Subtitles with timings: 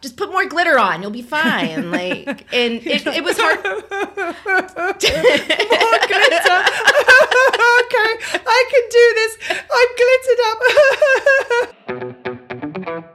[0.00, 1.02] just put more glitter on.
[1.02, 1.88] You'll be fine.
[1.98, 3.64] Like, and it, it was hard.
[3.64, 3.74] More
[4.92, 5.08] glitter.
[7.78, 8.10] okay,
[8.46, 9.32] I can do this.
[9.70, 9.90] I'm
[11.96, 13.14] glittered up.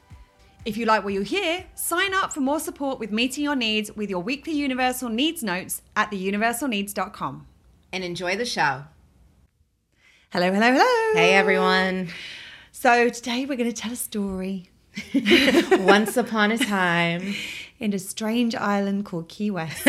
[0.63, 3.95] If you like what you hear, sign up for more support with meeting your needs
[3.95, 7.47] with your weekly Universal Needs notes at theuniversalneeds.com.
[7.91, 8.83] And enjoy the show.
[10.31, 11.13] Hello, hello, hello.
[11.19, 12.09] Hey, everyone.
[12.71, 14.69] So today we're going to tell a story
[15.79, 17.33] Once upon a time.
[17.79, 19.81] in a strange island called Key West.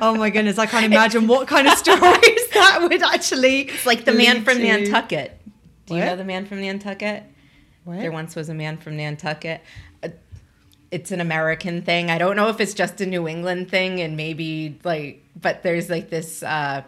[0.00, 3.62] oh my goodness, I can't imagine what kind of stories that would actually.
[3.62, 4.62] It's like the man from to.
[4.62, 5.40] Nantucket.
[5.86, 6.06] Do you What?
[6.06, 7.24] know the man from Nantucket?
[7.84, 7.98] What?
[7.98, 9.62] There once was a man from Nantucket.
[10.02, 10.08] Uh,
[10.90, 12.10] It's an American thing.
[12.10, 15.88] I don't know if it's just a New England thing, and maybe like, but there's
[15.88, 16.42] like this.
[16.42, 16.82] uh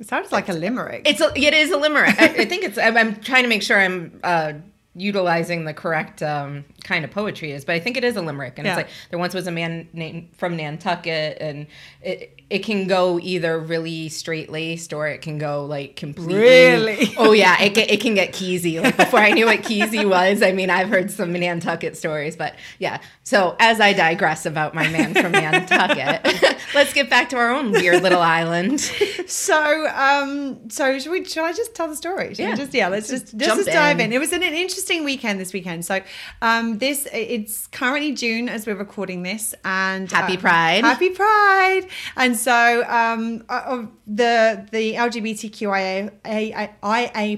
[0.00, 1.02] It sounds like a limerick.
[1.08, 2.20] It's a, it is a limerick.
[2.20, 2.78] I, I think it's.
[2.78, 4.52] I'm, I'm trying to make sure I'm uh,
[4.94, 8.54] utilizing the correct um, kind of poetry is, but I think it is a limerick.
[8.58, 8.72] And Yeah.
[8.72, 11.66] it's like there once was a man named from Nantucket, and
[12.02, 16.36] it it can go either really straight laced or it can go like completely.
[16.36, 17.14] Really?
[17.18, 18.82] Oh yeah, it get, it can get keysy.
[18.82, 22.54] Like before I knew what keysy was, I mean I've heard some Nantucket stories, but
[22.78, 22.98] yeah.
[23.22, 27.72] So as I digress about my man from Nantucket, let's get back to our own
[27.72, 28.80] weird little island.
[29.26, 31.24] So, um, so should we?
[31.24, 32.28] Should I just tell the story?
[32.34, 32.54] Should Yeah.
[32.56, 32.88] just yeah.
[32.88, 34.06] Let's just, Just just dive in.
[34.06, 34.12] in.
[34.12, 35.84] It was an, an interesting weekend this weekend.
[35.84, 36.00] So,
[36.42, 40.84] um, this it's currently June as we're recording this, and Happy um, Pride.
[40.84, 41.86] Happy Pride!
[42.16, 46.10] And so, um, uh, uh, the the LGBTQIA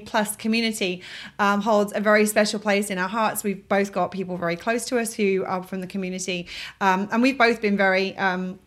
[0.06, 1.02] plus community
[1.38, 3.44] um, holds a very special place in our hearts.
[3.44, 6.48] We've both got people very close to us who are from the community,
[6.80, 8.16] um, and we've both been very.
[8.16, 8.58] Um,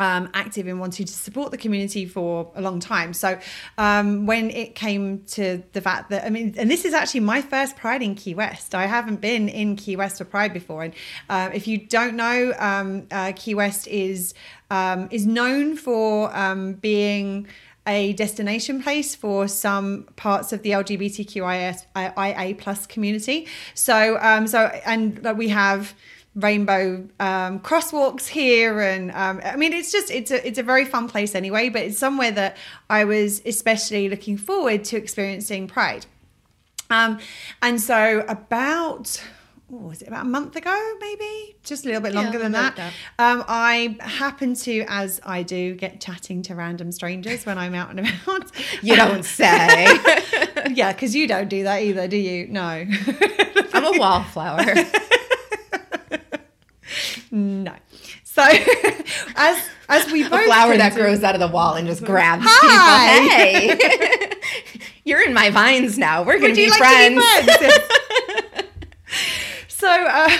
[0.00, 3.12] um, active in wanting to support the community for a long time.
[3.12, 3.38] So
[3.78, 7.42] um, when it came to the fact that I mean, and this is actually my
[7.42, 8.74] first Pride in Key West.
[8.74, 10.94] I haven't been in Key West for Pride before, and
[11.28, 14.34] uh, if you don't know, um, uh, Key West is
[14.70, 17.46] um, is known for um, being
[17.86, 23.48] a destination place for some parts of the LGBTQIA plus community.
[23.74, 25.94] So, um, so, and we have
[26.34, 30.84] rainbow um, crosswalks here, and um, I mean, it's just it's a it's a very
[30.84, 31.68] fun place anyway.
[31.68, 32.56] But it's somewhere that
[32.88, 36.06] I was especially looking forward to experiencing Pride.
[36.90, 37.18] Um,
[37.62, 39.22] and so about
[39.68, 42.74] was it about a month ago, maybe just a little bit Yeah, longer than like
[42.76, 42.92] that.
[43.18, 47.90] Um, I happened to, as I do, get chatting to random strangers when I'm out
[47.90, 48.50] and about.
[48.82, 49.84] You don't say.
[50.70, 52.48] yeah, because you don't do that either, do you?
[52.48, 52.84] No.
[53.72, 54.74] I'm a wallflower.
[57.30, 57.72] No.
[58.24, 58.42] So
[59.36, 59.58] as
[59.88, 63.70] as we both A flower that grows out of the wall and just grabs Hi.
[63.76, 63.80] people.
[63.90, 64.32] Hey,
[65.04, 66.22] you're in my vines now.
[66.22, 67.22] We're gonna be you like friends.
[67.24, 67.52] to be
[68.50, 68.68] friends?
[69.68, 70.30] so uh,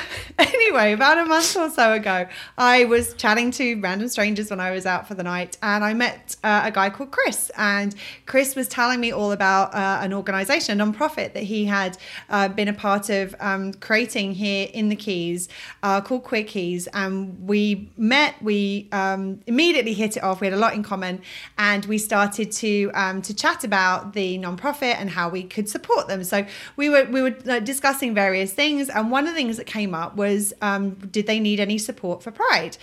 [0.55, 4.71] anyway, about a month or so ago, I was chatting to random strangers when I
[4.71, 7.51] was out for the night, and I met uh, a guy called Chris.
[7.59, 11.99] And Chris was telling me all about uh, an organisation, a non-profit that he had
[12.31, 15.51] uh, been a part of um, creating here in the Keys,
[15.83, 16.87] uh, called Queer Keys.
[16.95, 18.41] And we met.
[18.41, 20.41] We um, immediately hit it off.
[20.41, 21.21] We had a lot in common,
[21.59, 26.09] and we started to um, to chat about the non-profit and how we could support
[26.09, 26.25] them.
[26.25, 26.47] So
[26.77, 30.17] we were we were discussing various things, and one of the things that came up
[30.17, 30.30] was
[30.61, 32.77] um, did they need any support for Pride?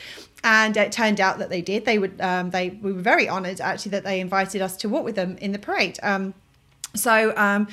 [0.43, 1.85] And it turned out that they did.
[1.85, 2.19] They would.
[2.21, 5.37] Um, they we were very honoured actually that they invited us to walk with them
[5.37, 5.99] in the parade.
[6.03, 6.33] Um,
[6.95, 7.67] so um,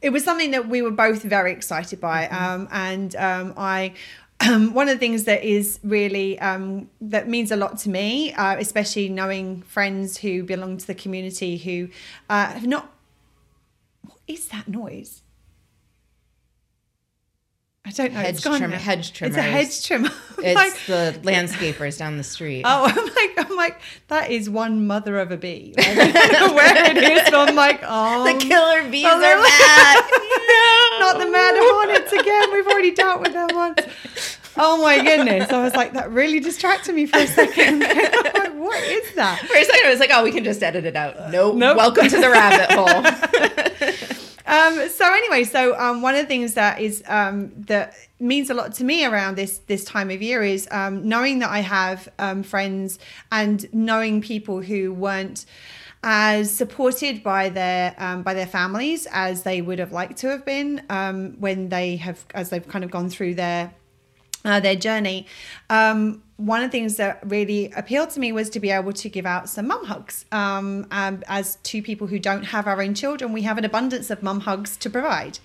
[0.00, 3.94] it was something that we were both very excited by, um, and um, I.
[4.42, 8.32] Um, one of the things that is really um, that means a lot to me,
[8.32, 11.90] uh, especially knowing friends who belong to the community who
[12.30, 12.90] uh, have not.
[14.00, 15.20] What is that noise?
[17.90, 18.20] I don't know.
[18.20, 20.10] Hedge it's gone trim- hedge It's a hedge trimmer.
[20.42, 22.62] It's like, the landscapers down the street.
[22.64, 23.04] Oh, I'm
[23.36, 23.78] like, I'm like,
[24.08, 25.74] that is one mother of a bee.
[25.76, 27.26] Like, I don't know where it is.
[27.28, 30.10] So I'm like, oh, the killer bees Oh, are back.
[31.00, 32.52] not the mad hornets again.
[32.52, 33.80] We've already dealt with them once.
[34.56, 35.50] Oh my goodness.
[35.50, 37.80] I was like, that really distracted me for a second.
[37.80, 39.40] like, what is that?
[39.40, 41.30] For a second, I was like, oh, we can just edit it out.
[41.30, 41.56] Nope.
[41.56, 41.76] Nope.
[41.76, 44.16] Welcome to the rabbit hole.
[44.50, 48.54] Um, so anyway, so um, one of the things that is um, that means a
[48.54, 52.08] lot to me around this this time of year is um, knowing that I have
[52.18, 52.98] um, friends
[53.30, 55.46] and knowing people who weren't
[56.02, 60.44] as supported by their um, by their families as they would have liked to have
[60.44, 63.72] been um, when they have as they've kind of gone through their
[64.44, 65.28] uh, their journey.
[65.68, 69.08] Um, one of the things that really appealed to me was to be able to
[69.10, 70.24] give out some mum hugs.
[70.32, 74.10] Um, um, as two people who don't have our own children, we have an abundance
[74.10, 75.38] of mum hugs to provide.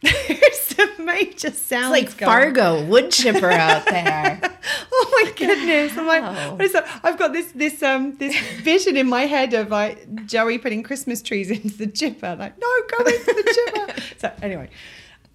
[0.00, 4.40] There's a major sound It's like Fargo wood chipper out there.
[4.92, 5.98] oh my goodness!
[5.98, 7.00] I'm like, what is that?
[7.02, 11.20] I've got this this um this vision in my head of like Joey putting Christmas
[11.20, 12.36] trees into the chipper.
[12.38, 14.00] Like, no, go into the chipper.
[14.18, 14.70] so anyway.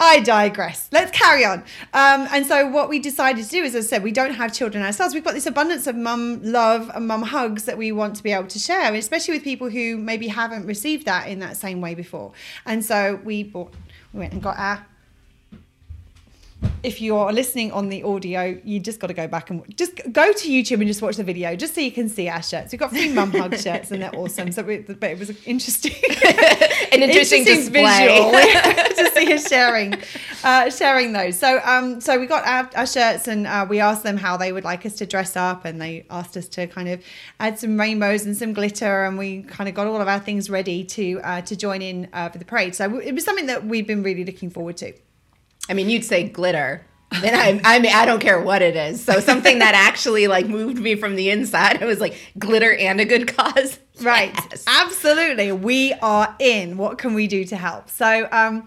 [0.04, 0.90] I digress.
[0.92, 1.60] Let's carry on.
[1.94, 4.54] Um, and so, what we decided to do is, as I said, we don't have
[4.54, 5.14] children ourselves.
[5.14, 8.34] We've got this abundance of mum love and mum hugs that we want to be
[8.34, 11.96] able to share, especially with people who maybe haven't received that in that same way
[11.96, 12.34] before.
[12.66, 13.74] And so, we bought,
[14.12, 14.86] we went and got our
[16.84, 20.34] if you're listening on the audio, you just got to go back and just go
[20.34, 22.74] to YouTube and just watch the video, just so you can see our shirts.
[22.74, 24.52] We've got three mum hug shirts and they're awesome.
[24.52, 25.94] So, we, but it was interesting,
[26.92, 27.74] An interesting, display.
[28.98, 29.96] to see us sharing,
[30.44, 31.40] uh, sharing those.
[31.40, 34.52] So, um, so we got our, our shirts and uh, we asked them how they
[34.52, 37.04] would like us to dress up, and they asked us to kind of
[37.40, 40.50] add some rainbows and some glitter, and we kind of got all of our things
[40.50, 42.76] ready to uh, to join in uh, for the parade.
[42.76, 44.94] So it was something that we've been really looking forward to.
[45.70, 46.86] I mean, you'd say glitter.
[47.12, 49.04] And I, I mean, I don't care what it is.
[49.04, 51.82] So something that actually like moved me from the inside.
[51.82, 53.80] I was like, glitter and a good cause.
[54.02, 54.34] Right.
[54.50, 54.64] Yes.
[54.68, 55.52] Absolutely.
[55.52, 56.78] We are in.
[56.78, 57.90] What can we do to help?
[57.90, 58.66] So, um,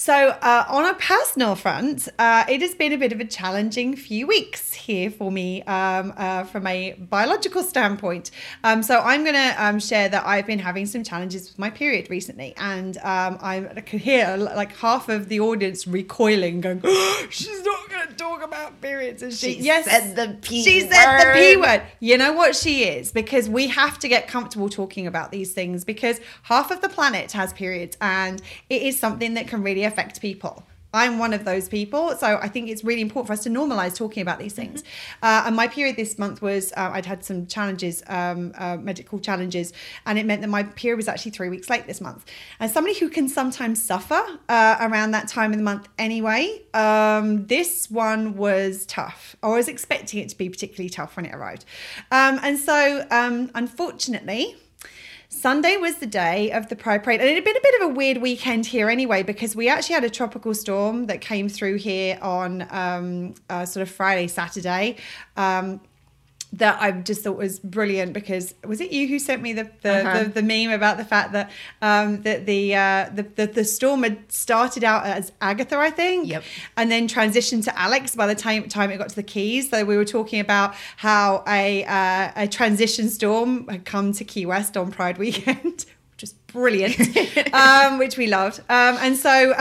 [0.00, 3.96] so uh, on a personal front, uh, it has been a bit of a challenging
[3.96, 8.30] few weeks here for me um, uh, from a biological standpoint.
[8.62, 11.68] Um, so I'm going to um, share that I've been having some challenges with my
[11.70, 16.80] period recently, and um, I'm- I can hear like half of the audience recoiling, going,
[17.30, 20.80] "She's not going to talk about periods." And she, She yes, said the P She
[20.82, 21.66] said the P word.
[21.66, 21.82] word.
[21.98, 25.84] You know what she is because we have to get comfortable talking about these things
[25.84, 28.40] because half of the planet has periods and
[28.70, 30.64] it is something that can really affect people.
[30.94, 33.94] I'm one of those people, so I think it's really important for us to normalize
[33.94, 34.82] talking about these things.
[35.22, 39.18] Uh, and my period this month was uh, I'd had some challenges, um, uh, medical
[39.18, 39.74] challenges,
[40.06, 42.24] and it meant that my period was actually three weeks late this month.
[42.58, 47.46] And somebody who can sometimes suffer uh, around that time of the month anyway, um,
[47.48, 49.36] this one was tough.
[49.42, 51.66] I was expecting it to be particularly tough when it arrived.
[52.10, 54.56] Um, and so, um, unfortunately,
[55.30, 57.90] Sunday was the day of the Pride Parade, and it had been a bit of
[57.90, 61.76] a weird weekend here anyway because we actually had a tropical storm that came through
[61.76, 64.96] here on um, uh, sort of Friday, Saturday.
[65.36, 65.80] Um,
[66.54, 69.96] that I just thought was brilliant because was it you who sent me the the,
[69.98, 70.22] Uh-huh.
[70.24, 71.50] the, the meme about the fact that
[71.82, 76.26] um, that the, uh, the the the storm had started out as Agatha, I think,
[76.28, 76.42] Yep.
[76.78, 79.68] and then transitioned to Alex by the time time it got to the Keys.
[79.68, 84.46] So we were talking about how a uh, a transition storm had come to Key
[84.46, 86.98] West on Pride weekend, which is brilliant,
[87.54, 88.60] um, which we loved.
[88.70, 89.54] Um, and so.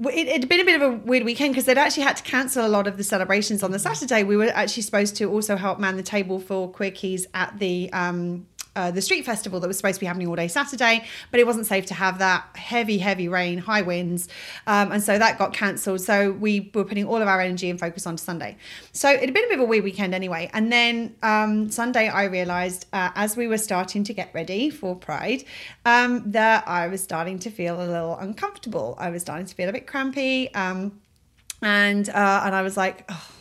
[0.00, 2.64] It had been a bit of a weird weekend because they'd actually had to cancel
[2.64, 4.22] a lot of the celebrations on the Saturday.
[4.22, 7.92] We were actually supposed to also help man the table for Queer Keys at the
[7.92, 8.46] um,
[8.78, 11.46] uh, the street festival that was supposed to be happening all day Saturday, but it
[11.46, 14.28] wasn't safe to have that heavy, heavy rain, high winds,
[14.68, 16.00] um, and so that got cancelled.
[16.00, 18.56] So we were putting all of our energy and focus onto Sunday.
[18.92, 20.48] So it had been a bit of a weird weekend anyway.
[20.52, 24.94] And then um, Sunday, I realised uh, as we were starting to get ready for
[24.94, 25.42] Pride
[25.84, 28.94] um, that I was starting to feel a little uncomfortable.
[28.96, 31.00] I was starting to feel a bit crampy, um,
[31.62, 33.04] and uh, and I was like.
[33.08, 33.32] Oh,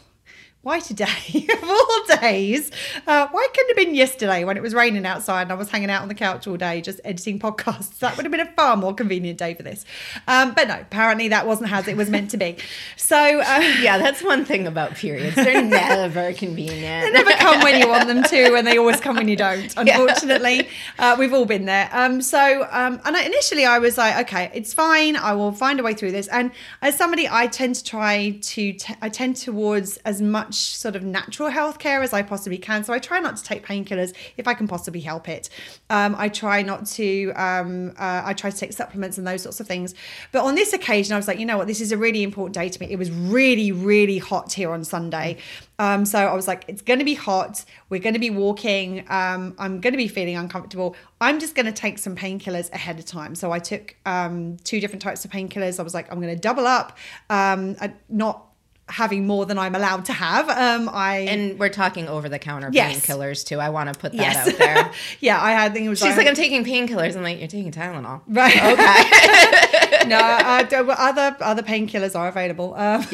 [0.67, 2.71] why today of all days?
[3.07, 5.69] Uh, why couldn't it have been yesterday when it was raining outside and I was
[5.69, 7.99] hanging out on the couch all day just editing podcasts?
[7.99, 9.85] That would have been a far more convenient day for this.
[10.27, 12.57] Um, but no, apparently that wasn't as it was meant to be.
[12.97, 15.37] So uh, Yeah, that's one thing about periods.
[15.37, 17.05] They're never convenient.
[17.05, 19.73] they never come when you want them to, and they always come when you don't.
[19.77, 20.67] Unfortunately,
[20.99, 21.89] uh, we've all been there.
[21.93, 25.15] Um, so, um, and I, initially I was like, okay, it's fine.
[25.15, 26.27] I will find a way through this.
[26.27, 30.95] And as somebody, I tend to try to, t- I tend towards as much sort
[30.95, 32.83] of natural health care as I possibly can.
[32.83, 35.49] So I try not to take painkillers if I can possibly help it.
[35.89, 37.31] Um, I try not to.
[37.35, 39.93] Um, uh, I try to take supplements and those sorts of things.
[40.31, 42.55] But on this occasion, I was like, you know what, this is a really important
[42.55, 42.91] day to me.
[42.91, 45.37] It was really, really hot here on Sunday.
[45.79, 47.63] Um, so I was like, it's going to be hot.
[47.89, 49.05] We're going to be walking.
[49.09, 50.95] Um, I'm going to be feeling uncomfortable.
[51.21, 53.35] I'm just going to take some painkillers ahead of time.
[53.35, 55.79] So I took um, two different types of painkillers.
[55.79, 56.97] I was like, I'm going to double up.
[57.29, 57.75] Um,
[58.09, 58.46] not
[58.89, 60.49] having more than I'm allowed to have.
[60.49, 63.05] Um, I And we're talking over the counter Yes.
[63.05, 63.59] painkillers too.
[63.59, 64.91] I want to put that yes, out there.
[65.19, 65.71] yeah, I had.
[65.71, 67.15] I think it was She's like, I'm taking painkillers.
[67.15, 68.21] I'm like, you're taking Tylenol.
[68.27, 68.55] right.
[68.55, 70.07] Okay.
[70.07, 72.73] no, uh, well, other other painkillers are available.
[72.75, 73.05] Um,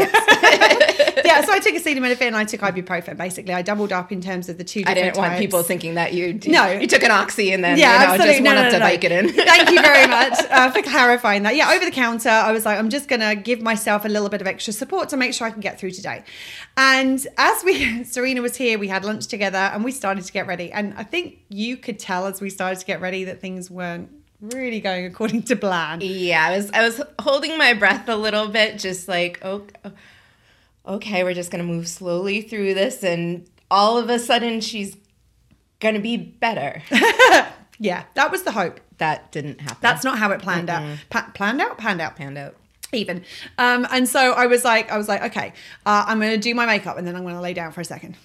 [1.26, 3.18] yeah, so I took acetaminophen and I took ibuprofen.
[3.18, 4.84] Basically, I doubled up in terms of the two.
[4.86, 5.40] I didn't want types.
[5.42, 6.72] people thinking that you No.
[6.72, 8.34] you took an oxy and then Yeah, you know, absolutely.
[8.34, 9.44] just No, no, no, no.
[9.46, 11.56] Thank you very much uh, for clarifying that.
[11.56, 14.30] Yeah, over the counter, I was like, I'm just going to give myself a little
[14.30, 16.24] bit of extra support to make sure I can get through today.
[16.78, 20.46] And as we, Serena was here, we had lunch together and we started to get
[20.46, 20.72] ready.
[20.72, 24.10] And I think you could tell as we started to get ready that things weren't
[24.42, 26.00] really going according to plan.
[26.02, 29.66] Yeah, I was I was holding my breath a little bit, just like oh,
[30.86, 34.98] okay, we're just gonna move slowly through this, and all of a sudden she's
[35.80, 36.82] gonna be better.
[37.80, 38.80] Yeah, that was the hope.
[39.00, 39.78] that didn't happen.
[39.82, 40.84] That's not how it planned out.
[41.10, 42.16] Pa- planned out, panned out.
[42.16, 42.56] panned out.
[42.96, 43.24] Even.
[43.58, 45.54] Um, and so I was like, I was like, okay,
[45.86, 47.82] uh, I'm going to do my makeup and then I'm going to lay down for
[47.82, 48.16] a second.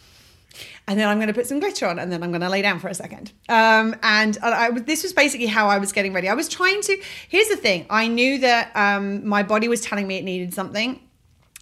[0.87, 2.63] And then I'm going to put some glitter on and then I'm going to lay
[2.63, 3.33] down for a second.
[3.49, 6.29] Um, and I, this was basically how I was getting ready.
[6.29, 6.97] I was trying to,
[7.29, 7.87] here's the thing.
[7.91, 11.01] I knew that um, my body was telling me it needed something.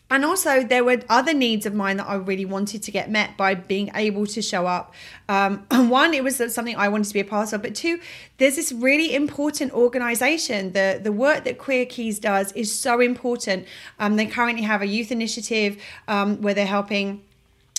[0.09, 3.37] And also, there were other needs of mine that I really wanted to get met
[3.37, 4.95] by being able to show up.
[5.29, 7.99] Um, one, it was something I wanted to be a part of, but two,
[8.39, 10.73] there's this really important organization.
[10.73, 13.67] The the work that Queer Keys does is so important.
[13.99, 17.23] Um, they currently have a youth initiative um, where they're helping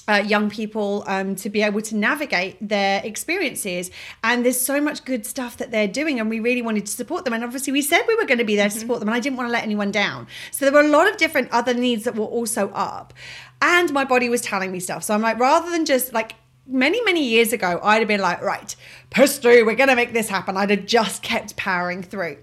[0.08, 3.92] uh, young people um, to be able to navigate their experiences.
[4.24, 7.26] And there's so much good stuff that they're doing, and we really wanted to support
[7.26, 7.34] them.
[7.34, 9.20] And obviously, we said we were going to be there to support them, and I
[9.20, 10.28] didn't want to let anyone down.
[10.52, 13.14] So there were a lot of different other needs that were also up.
[13.62, 15.04] And my body was telling me stuff.
[15.04, 16.36] So I'm like, rather than just like,
[16.70, 18.76] Many, many years ago, I'd have been like, right,
[19.10, 20.58] push through, we're going to make this happen.
[20.58, 22.40] I'd have just kept powering through.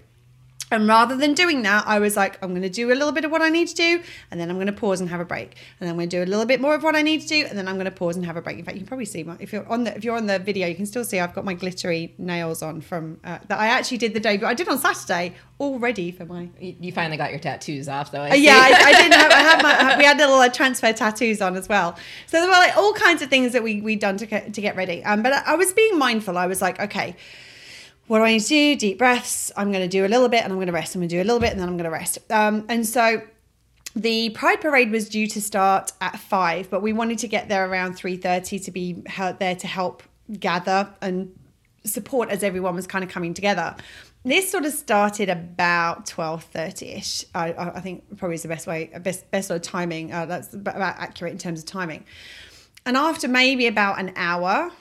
[0.71, 3.23] And rather than doing that, I was like, I'm going to do a little bit
[3.23, 5.25] of what I need to do, and then I'm going to pause and have a
[5.25, 7.21] break, and then I'm going to do a little bit more of what I need
[7.21, 8.57] to do, and then I'm going to pause and have a break.
[8.57, 10.39] In fact, you can probably see my if you're on the if you're on the
[10.39, 13.67] video, you can still see I've got my glittery nails on from uh, that I
[13.67, 16.49] actually did the day, but I did on Saturday, already for my.
[16.59, 18.21] You finally got your tattoos off, though.
[18.21, 19.31] I Uh, yeah, I, I didn't have.
[19.31, 19.97] I had my.
[19.97, 21.95] We had little uh, transfer tattoos on as well.
[22.25, 24.61] So there were like all kinds of things that we we done to get, to
[24.61, 25.03] get ready.
[25.03, 26.37] Um, but I, I was being mindful.
[26.37, 27.15] I was like, okay,
[28.07, 28.75] what do I need to do?
[28.75, 29.51] Deep breaths.
[29.57, 30.95] I'm going to do a little bit, and I'm going to rest.
[30.95, 32.19] I'm going to do a little bit, and then I'm going to rest.
[32.31, 33.21] Um, and so
[33.95, 37.69] the Pride Parade was due to start at five, but we wanted to get there
[37.69, 39.03] around three thirty to be
[39.39, 40.03] there to help
[40.39, 41.31] gather and
[41.83, 43.75] support as everyone was kind of coming together.
[44.23, 47.25] This sort of started about twelve thirty ish.
[47.33, 50.11] I, I I think probably is the best way, best best sort of timing.
[50.11, 52.03] Uh, that's about accurate in terms of timing.
[52.87, 54.71] And after maybe about an hour,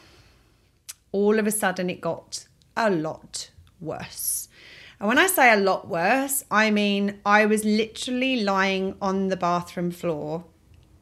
[1.12, 3.50] all of a sudden it got a lot
[3.80, 4.48] worse.
[5.00, 9.36] And when I say a lot worse, I mean I was literally lying on the
[9.36, 10.44] bathroom floor,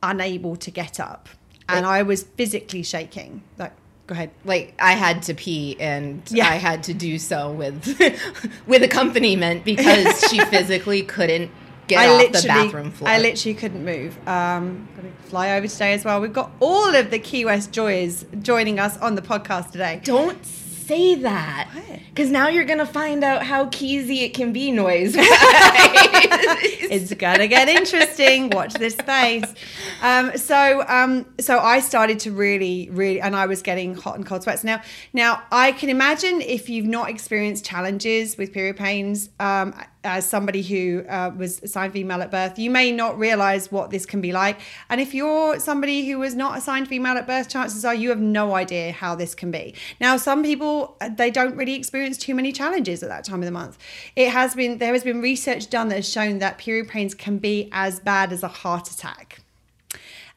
[0.03, 1.29] unable to get up.
[1.69, 3.43] And I was physically shaking.
[3.57, 3.73] Like,
[4.07, 4.31] go ahead.
[4.45, 6.49] like I had to pee and Yeah.
[6.49, 7.87] I had to do so with
[8.67, 11.51] with accompaniment because she physically couldn't
[11.89, 13.09] get off the bathroom floor.
[13.11, 14.17] I literally couldn't move.
[14.29, 14.89] Um,
[15.27, 16.21] fly over today as well.
[16.21, 20.01] We've got all of the Key West joys joining us on the podcast today.
[20.03, 20.45] Don't
[20.87, 21.71] say that
[22.09, 25.15] because now you're gonna find out how keysy it can be noise.
[25.17, 28.51] it's gonna get interesting.
[28.51, 29.55] Watch this space.
[30.03, 34.27] Um, so, um, so I started to really, really, and I was getting hot and
[34.27, 34.65] cold sweats.
[34.65, 40.29] Now, now I can imagine if you've not experienced challenges with period pains, um, as
[40.29, 44.21] somebody who uh, was assigned female at birth, you may not realize what this can
[44.21, 44.61] be like.
[44.89, 48.21] And if you're somebody who was not assigned female at birth, chances are you have
[48.21, 49.75] no idea how this can be.
[50.01, 53.45] Now, some people uh, they don't really experience too many challenges at that time of
[53.45, 53.79] the month.
[54.17, 57.39] It has been there has been research done that has shown that period pains can
[57.39, 59.42] be as bad as a heart attack.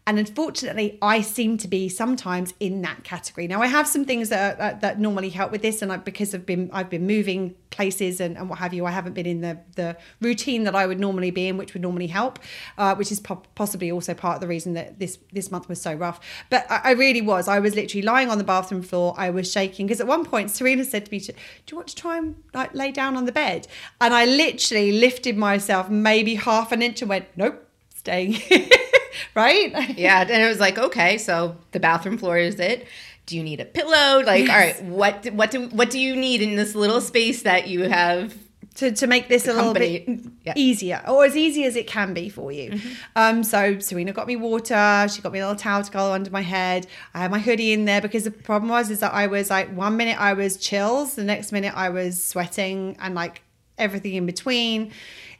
[0.07, 3.47] And unfortunately, I seem to be sometimes in that category.
[3.47, 6.35] Now, I have some things that that, that normally help with this, and I, because
[6.35, 9.41] I've been I've been moving places and, and what have you, I haven't been in
[9.41, 12.37] the the routine that I would normally be in, which would normally help,
[12.77, 15.81] uh, which is po- possibly also part of the reason that this this month was
[15.81, 16.19] so rough.
[16.51, 17.47] But I, I really was.
[17.47, 19.15] I was literally lying on the bathroom floor.
[19.17, 21.33] I was shaking because at one point Serena said to me, "Do
[21.71, 23.67] you want to try and like lay down on the bed?"
[23.99, 28.37] And I literally lifted myself maybe half an inch and went, "Nope, staying."
[29.35, 29.97] right?
[29.97, 32.87] yeah, and it was like, okay, so the bathroom floor is it.
[33.25, 34.21] Do you need a pillow?
[34.23, 37.43] Like, all right, what do- what do what do you need in this little space
[37.43, 38.35] that you have?
[38.75, 40.05] to, to make this a little bit
[40.43, 40.51] Yeah.
[40.57, 42.77] easier or as easy as it can be for you.
[43.15, 45.07] Um, so Serena got me water.
[45.09, 46.85] She got me a little towel to go under my head.
[47.13, 49.69] I had my hoodie in there because the problem was is that I was like
[49.73, 53.43] one minute I was chills, the next minute I was sweating and like
[53.77, 54.91] everything in between.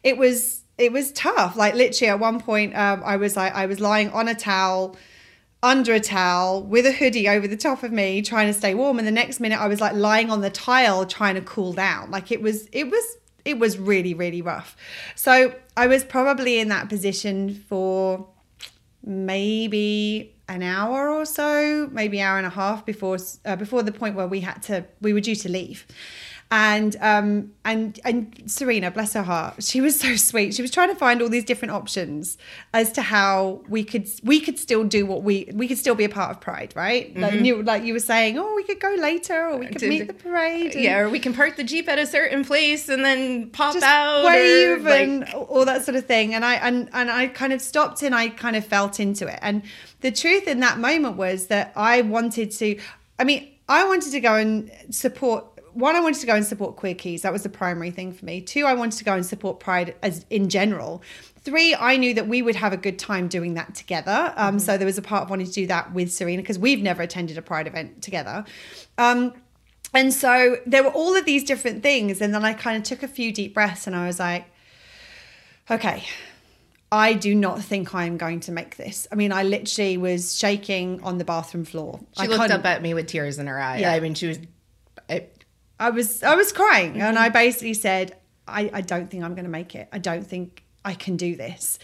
[0.02, 1.56] It was it was tough.
[1.56, 4.98] Like literally at one point, um, I was like, I was lying on a towel,
[5.64, 9.00] under a towel, with a hoodie over the top of me, trying to stay warm.
[9.00, 12.12] And the next minute, I was like lying on the tile, trying to cool down.
[12.12, 14.76] Like it was, it was, it was really, really rough.
[15.16, 18.28] So I was probably in that position for
[19.04, 24.16] maybe an hour or so, maybe hour and a half before uh, before the point
[24.16, 25.88] where we had to we were due to leave
[26.52, 30.54] and um and and Serena bless her heart she was so sweet.
[30.54, 32.38] She was trying to find all these different options
[32.74, 36.04] as to how we could we could still do what we we could still be
[36.04, 37.14] a part of pride right?
[37.14, 37.22] Mm-hmm.
[37.22, 40.08] like you like you were saying oh we could go later or we could meet
[40.08, 43.50] the parade yeah or we can park the jeep at a certain place and then
[43.50, 46.34] pop out wave or, and all that sort of thing.
[46.34, 49.40] And I and and I kind of stopped and I kind of felt into it.
[49.42, 49.64] And
[50.02, 52.80] the truth in that moment was that I wanted to
[53.20, 56.78] I mean I wanted to go and support one, I wanted to go and support
[56.78, 57.22] Queer Keys.
[57.22, 58.42] That was the primary thing for me.
[58.42, 61.04] Two, I wanted to go and support Pride as in general.
[61.42, 64.34] Three, I knew that we would have a good time doing that together.
[64.36, 64.58] Um, mm-hmm.
[64.60, 67.04] So there was a part of wanting to do that with Serena because we've never
[67.04, 68.46] attended a Pride event together.
[68.98, 69.34] Um,
[69.94, 72.22] and so there were all of these different things.
[72.22, 74.46] And then I kind of took a few deep breaths and I was like,
[75.70, 76.06] okay,
[76.92, 79.08] I do not think I am going to make this.
[79.12, 82.00] I mean, I literally was shaking on the bathroom floor.
[82.18, 83.80] She I looked up at me with tears in her eye.
[83.80, 83.92] Yeah.
[83.92, 84.40] I mean, she was.
[85.10, 85.45] It,
[85.80, 87.02] I was I was crying mm-hmm.
[87.02, 88.18] and I basically said,
[88.48, 89.88] I, I don't think I'm going to make it.
[89.92, 91.80] I don't think I can do this.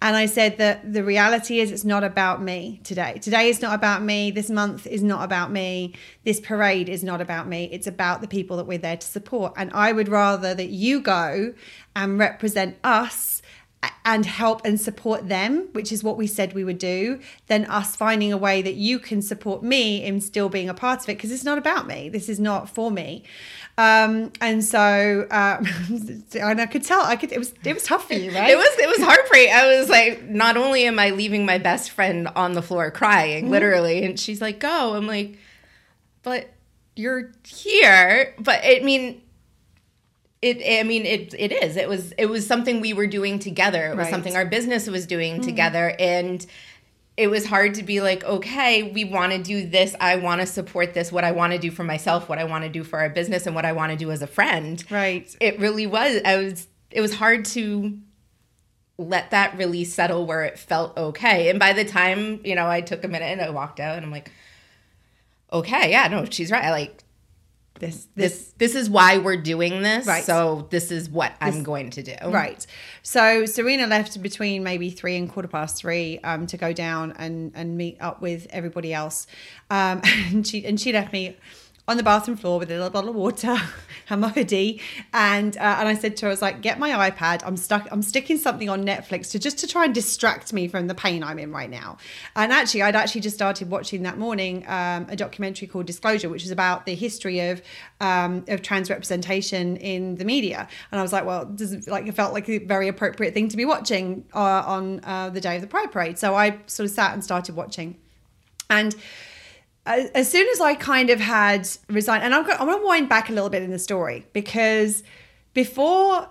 [0.00, 3.18] And I said that the reality is it's not about me today.
[3.20, 4.30] Today is not about me.
[4.30, 5.94] This month is not about me.
[6.24, 7.68] This parade is not about me.
[7.72, 9.54] It's about the people that we're there to support.
[9.56, 11.54] And I would rather that you go
[11.94, 13.35] and represent us
[14.04, 17.96] and help and support them, which is what we said we would do, than us
[17.96, 21.16] finding a way that you can support me in still being a part of it
[21.16, 22.08] because it's not about me.
[22.08, 23.24] This is not for me.
[23.78, 25.66] Um, and so, um,
[26.34, 28.50] and I could tell, I could, it was, it was tough for you, right?
[28.50, 29.50] It was, it was heartbreak.
[29.50, 33.44] I was like, not only am I leaving my best friend on the floor crying,
[33.44, 33.52] mm-hmm.
[33.52, 34.94] literally, and she's like, go.
[34.94, 35.38] I'm like,
[36.22, 36.50] but
[36.96, 38.34] you're here.
[38.38, 39.20] But I mean,
[40.42, 41.76] it, I mean, it it is.
[41.76, 43.86] It was it was something we were doing together.
[43.86, 44.10] It was right.
[44.10, 45.42] something our business was doing mm-hmm.
[45.42, 46.44] together, and
[47.16, 49.96] it was hard to be like, okay, we want to do this.
[49.98, 51.10] I want to support this.
[51.10, 53.46] What I want to do for myself, what I want to do for our business,
[53.46, 54.84] and what I want to do as a friend.
[54.90, 55.34] Right.
[55.40, 56.20] It really was.
[56.24, 56.66] I was.
[56.90, 57.98] It was hard to
[58.98, 61.50] let that really settle where it felt okay.
[61.50, 64.04] And by the time you know, I took a minute and I walked out, and
[64.04, 64.30] I'm like,
[65.50, 66.64] okay, yeah, no, she's right.
[66.64, 67.02] I like
[67.78, 70.24] this this this is why we're doing this right.
[70.24, 72.14] so this is what this, i'm going to do.
[72.26, 72.66] Right.
[73.02, 77.52] So serena left between maybe three and quarter past three um, to go down and
[77.54, 79.26] and meet up with everybody else.
[79.70, 81.36] Um, and she and she left me
[81.88, 83.56] on the bathroom floor with a little bottle of water
[84.10, 84.80] and my hoodie.
[85.12, 87.42] And uh, and I said to her, I was like, get my iPad.
[87.44, 87.86] I'm stuck.
[87.92, 91.22] I'm sticking something on Netflix to just to try and distract me from the pain
[91.22, 91.98] I'm in right now.
[92.34, 96.44] And actually, I'd actually just started watching that morning um, a documentary called Disclosure, which
[96.44, 97.62] is about the history of
[98.00, 100.68] um, of trans representation in the media.
[100.90, 101.54] And I was like, well,
[101.86, 105.40] like it felt like a very appropriate thing to be watching uh, on uh, the
[105.40, 106.18] day of the Pride Parade.
[106.18, 107.96] So I sort of sat and started watching,
[108.68, 108.96] and
[109.86, 113.08] as soon as I kind of had resigned, and I'm going, I'm going to wind
[113.08, 115.02] back a little bit in the story because
[115.54, 116.28] before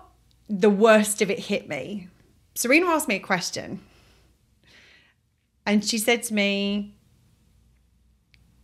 [0.48, 2.08] the worst of it hit me,
[2.54, 3.80] Serena asked me a question.
[5.64, 6.94] And she said to me,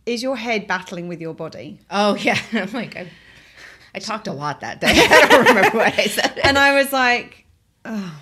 [0.05, 1.79] Is your head battling with your body?
[1.89, 2.39] Oh, yeah.
[2.53, 3.09] I'm like, I,
[3.95, 4.87] I talked a lot that day.
[4.91, 6.39] I don't remember what I said.
[6.43, 7.45] And I was like,
[7.83, 8.21] Oh,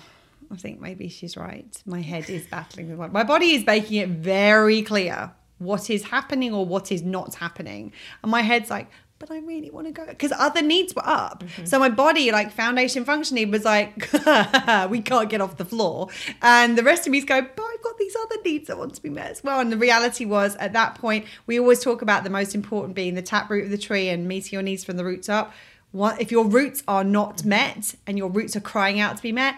[0.50, 1.80] I think maybe she's right.
[1.86, 6.04] My head is battling with my, my body is making it very clear what is
[6.04, 7.92] happening or what is not happening.
[8.22, 8.88] And my head's like,
[9.22, 11.44] but I really want to go because other needs were up.
[11.44, 11.64] Mm-hmm.
[11.66, 14.10] So my body, like foundation functioning, was like,
[14.90, 16.08] we can't get off the floor.
[16.42, 19.02] And the rest of me's going, but I've got these other needs that want to
[19.02, 19.60] be met as well.
[19.60, 23.14] And the reality was at that point, we always talk about the most important being
[23.14, 25.52] the tap root of the tree and meeting your needs from the roots up.
[25.92, 29.30] What if your roots are not met and your roots are crying out to be
[29.30, 29.54] met?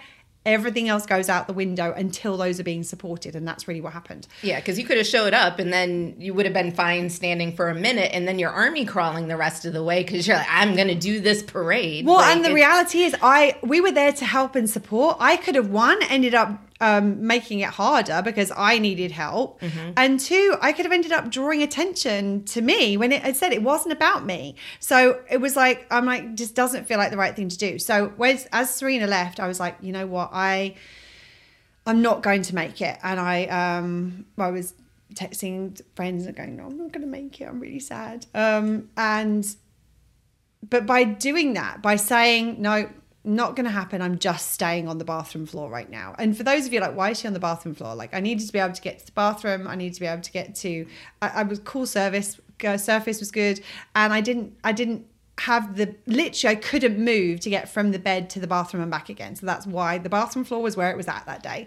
[0.47, 3.93] Everything else goes out the window until those are being supported and that's really what
[3.93, 4.27] happened.
[4.43, 7.55] Yeah because you could have showed up and then you would have been fine standing
[7.55, 10.37] for a minute and then your army crawling the rest of the way because you're
[10.37, 12.07] like i'm gonna do this parade.
[12.07, 15.17] Well like, and the reality is i we were there to help and support.
[15.21, 19.59] I could have one ended up um, making it harder because I needed help.
[19.63, 19.93] Mm-hmm.
[19.97, 23.55] And two, I could have ended up drawing attention to me when it, I said
[23.55, 24.57] it wasn't about me.
[24.81, 27.79] So it was like, I'm like, just doesn't feel like the right thing to do.
[27.79, 30.29] So when, as Serena left, I was like, you know what?
[30.35, 30.75] I,
[31.87, 32.99] I'm not going to make it.
[33.03, 34.75] And I, um, I was
[35.15, 37.47] texting friends and going, no, I'm not going to make it.
[37.47, 38.27] I'm really sad.
[38.35, 39.47] Um, and,
[40.69, 42.91] but by doing that, by saying, no,
[43.25, 44.03] not going to happen.
[44.03, 46.15] I'm just staying on the bathroom floor right now.
[46.19, 47.95] And for those of you like, why is she on the bathroom floor?
[47.95, 49.67] Like, I needed to be able to get to the bathroom.
[49.67, 50.87] I needed to be able to get to.
[51.23, 52.39] I, I was cool service.
[52.63, 53.61] Uh, surface was good,
[53.97, 54.57] and I didn't.
[54.63, 55.07] I didn't
[55.41, 58.91] have the literally I couldn't move to get from the bed to the bathroom and
[58.91, 59.35] back again.
[59.35, 61.67] So that's why the bathroom floor was where it was at that day.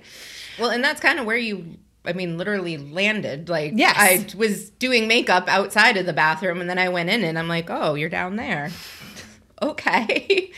[0.58, 3.50] Well, and that's kind of where you I mean, literally landed.
[3.50, 3.96] Like, Yes.
[3.98, 7.50] I was doing makeup outside of the bathroom, and then I went in, and I'm
[7.50, 8.72] like, "Oh, you're down there."
[9.62, 10.52] okay.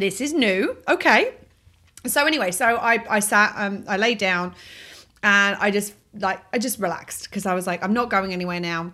[0.00, 0.76] This is new.
[0.88, 1.34] Okay.
[2.06, 4.54] So anyway, so I I sat um I laid down
[5.22, 8.60] and I just like I just relaxed because I was like I'm not going anywhere
[8.60, 8.92] now.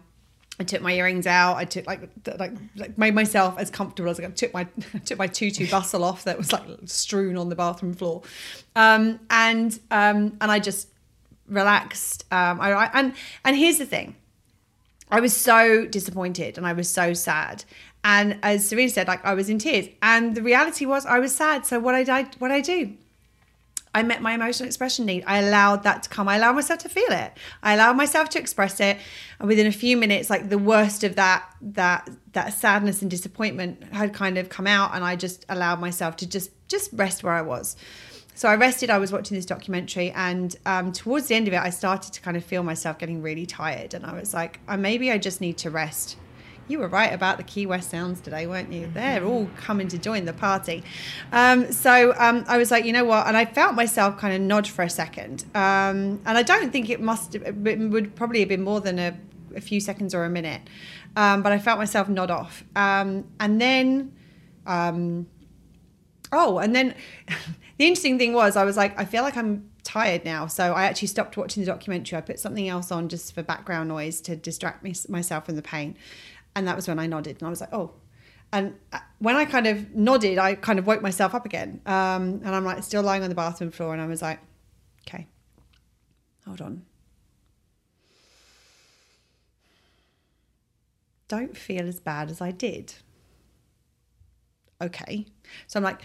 [0.58, 1.56] I took my earrings out.
[1.56, 4.36] I took like like, like made myself as comfortable as I could.
[4.36, 4.64] Took my
[5.04, 8.22] took my tutu bustle off that was like strewn on the bathroom floor,
[8.74, 10.88] um, and um, and I just
[11.46, 12.24] relaxed.
[12.32, 13.14] Um, I, I and
[13.44, 14.16] and here's the thing,
[15.10, 17.64] I was so disappointed and I was so sad.
[18.08, 19.88] And as Serena said, like I was in tears.
[20.00, 21.66] And the reality was I was sad.
[21.66, 22.92] So what I did, what I do,
[23.92, 25.24] I met my emotional expression need.
[25.26, 26.28] I allowed that to come.
[26.28, 27.32] I allowed myself to feel it.
[27.64, 28.98] I allowed myself to express it.
[29.40, 33.82] And within a few minutes, like the worst of that, that, that sadness and disappointment
[33.92, 34.94] had kind of come out.
[34.94, 37.74] And I just allowed myself to just, just rest where I was.
[38.36, 38.88] So I rested.
[38.88, 42.20] I was watching this documentary, and um, towards the end of it, I started to
[42.20, 45.40] kind of feel myself getting really tired, and I was like, oh, maybe I just
[45.40, 46.18] need to rest.
[46.68, 48.90] You were right about the Key West Sounds today, weren't you?
[48.92, 50.82] They're all coming to join the party.
[51.32, 53.26] Um, so um, I was like, you know what?
[53.26, 56.90] And I felt myself kind of nod for a second, um, and I don't think
[56.90, 59.16] it must it would probably have been more than a,
[59.54, 60.62] a few seconds or a minute,
[61.14, 64.12] um, but I felt myself nod off, um, and then.
[64.66, 65.26] Um,
[66.32, 66.94] Oh, and then
[67.78, 70.46] the interesting thing was, I was like, I feel like I'm tired now.
[70.46, 72.18] So I actually stopped watching the documentary.
[72.18, 75.62] I put something else on just for background noise to distract me, myself from the
[75.62, 75.96] pain.
[76.56, 77.36] And that was when I nodded.
[77.38, 77.92] And I was like, oh.
[78.52, 81.80] And uh, when I kind of nodded, I kind of woke myself up again.
[81.86, 83.92] Um, and I'm like still lying on the bathroom floor.
[83.92, 84.40] And I was like,
[85.06, 85.28] okay,
[86.44, 86.82] hold on.
[91.28, 92.94] Don't feel as bad as I did
[94.80, 95.26] okay.
[95.66, 96.00] So I'm like,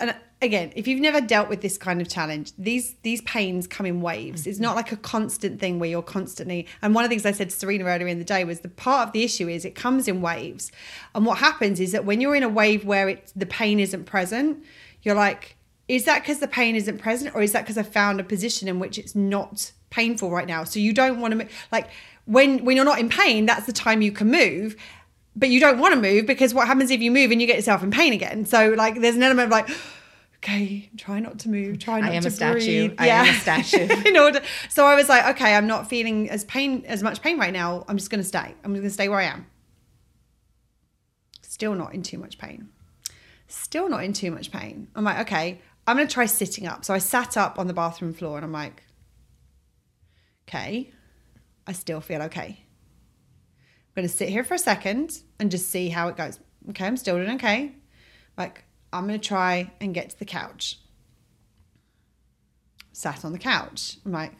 [0.00, 3.86] and again, if you've never dealt with this kind of challenge, these these pains come
[3.86, 4.46] in waves.
[4.46, 6.66] It's not like a constant thing where you're constantly.
[6.82, 8.68] And one of the things I said to Serena earlier in the day was the
[8.68, 10.70] part of the issue is it comes in waves,
[11.14, 14.04] and what happens is that when you're in a wave where it's the pain isn't
[14.04, 14.64] present,
[15.02, 15.56] you're like,
[15.88, 18.68] is that because the pain isn't present, or is that because I found a position
[18.68, 20.62] in which it's not painful right now?
[20.64, 21.88] So you don't want to like
[22.26, 24.76] when when you're not in pain, that's the time you can move
[25.38, 27.56] but you don't want to move because what happens if you move and you get
[27.56, 28.44] yourself in pain again?
[28.44, 29.70] So like there's an element of like,
[30.36, 32.12] okay, try not to move, try not to move.
[32.12, 32.88] I am to a statue.
[32.88, 32.94] breathe.
[32.98, 34.08] I am a statue.
[34.08, 37.38] in order, so I was like, okay, I'm not feeling as pain as much pain
[37.38, 37.84] right now.
[37.88, 38.54] I'm just going to stay.
[38.64, 39.46] I'm just going to stay where I am.
[41.42, 42.68] Still not in too much pain.
[43.46, 44.88] Still not in too much pain.
[44.94, 46.84] I'm like, okay, I'm going to try sitting up.
[46.84, 48.82] So I sat up on the bathroom floor and I'm like,
[50.46, 50.92] okay,
[51.66, 52.64] I still feel okay.
[53.98, 56.38] Going to sit here for a second and just see how it goes.
[56.70, 57.72] Okay, I'm still doing okay.
[58.36, 60.78] Like, I'm going to try and get to the couch.
[62.92, 63.96] Sat on the couch.
[64.06, 64.34] I'm like,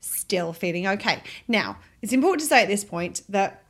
[0.00, 1.22] still feeling okay.
[1.46, 3.62] Now, it's important to say at this point that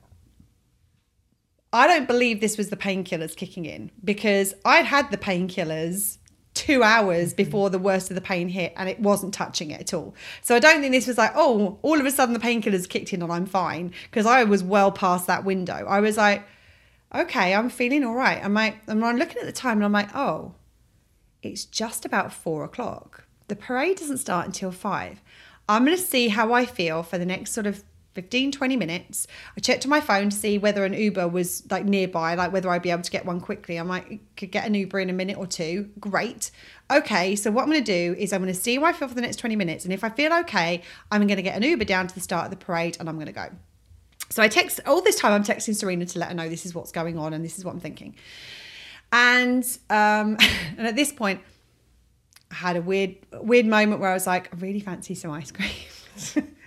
[1.74, 6.16] I don't believe this was the painkillers kicking in because I'd had the painkillers
[6.54, 7.36] two hours mm-hmm.
[7.36, 10.14] before the worst of the pain hit and it wasn't touching it at all.
[10.42, 13.12] So I don't think this was like, oh, all of a sudden the painkillers kicked
[13.12, 15.86] in and I'm fine because I was well past that window.
[15.88, 16.44] I was like,
[17.14, 18.42] okay, I'm feeling all right.
[18.42, 20.54] I'm like, and I'm looking at the time and I'm like, oh,
[21.42, 23.24] it's just about four o'clock.
[23.48, 25.22] The parade doesn't start until five.
[25.68, 29.26] I'm going to see how I feel for the next sort of 15, 20 minutes.
[29.56, 32.68] I checked on my phone to see whether an Uber was like nearby, like whether
[32.68, 33.78] I'd be able to get one quickly.
[33.78, 35.90] I might could get an Uber in a minute or two.
[36.00, 36.50] Great.
[36.90, 39.06] Okay, so what I'm going to do is I'm going to see how I feel
[39.06, 39.84] for the next 20 minutes.
[39.84, 42.46] And if I feel okay, I'm going to get an Uber down to the start
[42.46, 43.46] of the parade and I'm going to go.
[44.28, 45.32] So I text all this time.
[45.32, 47.64] I'm texting Serena to let her know this is what's going on and this is
[47.64, 48.16] what I'm thinking.
[49.12, 50.36] And um,
[50.76, 51.40] and at this point,
[52.50, 55.52] I had a weird weird moment where I was like, I really fancy some ice
[55.52, 55.70] cream.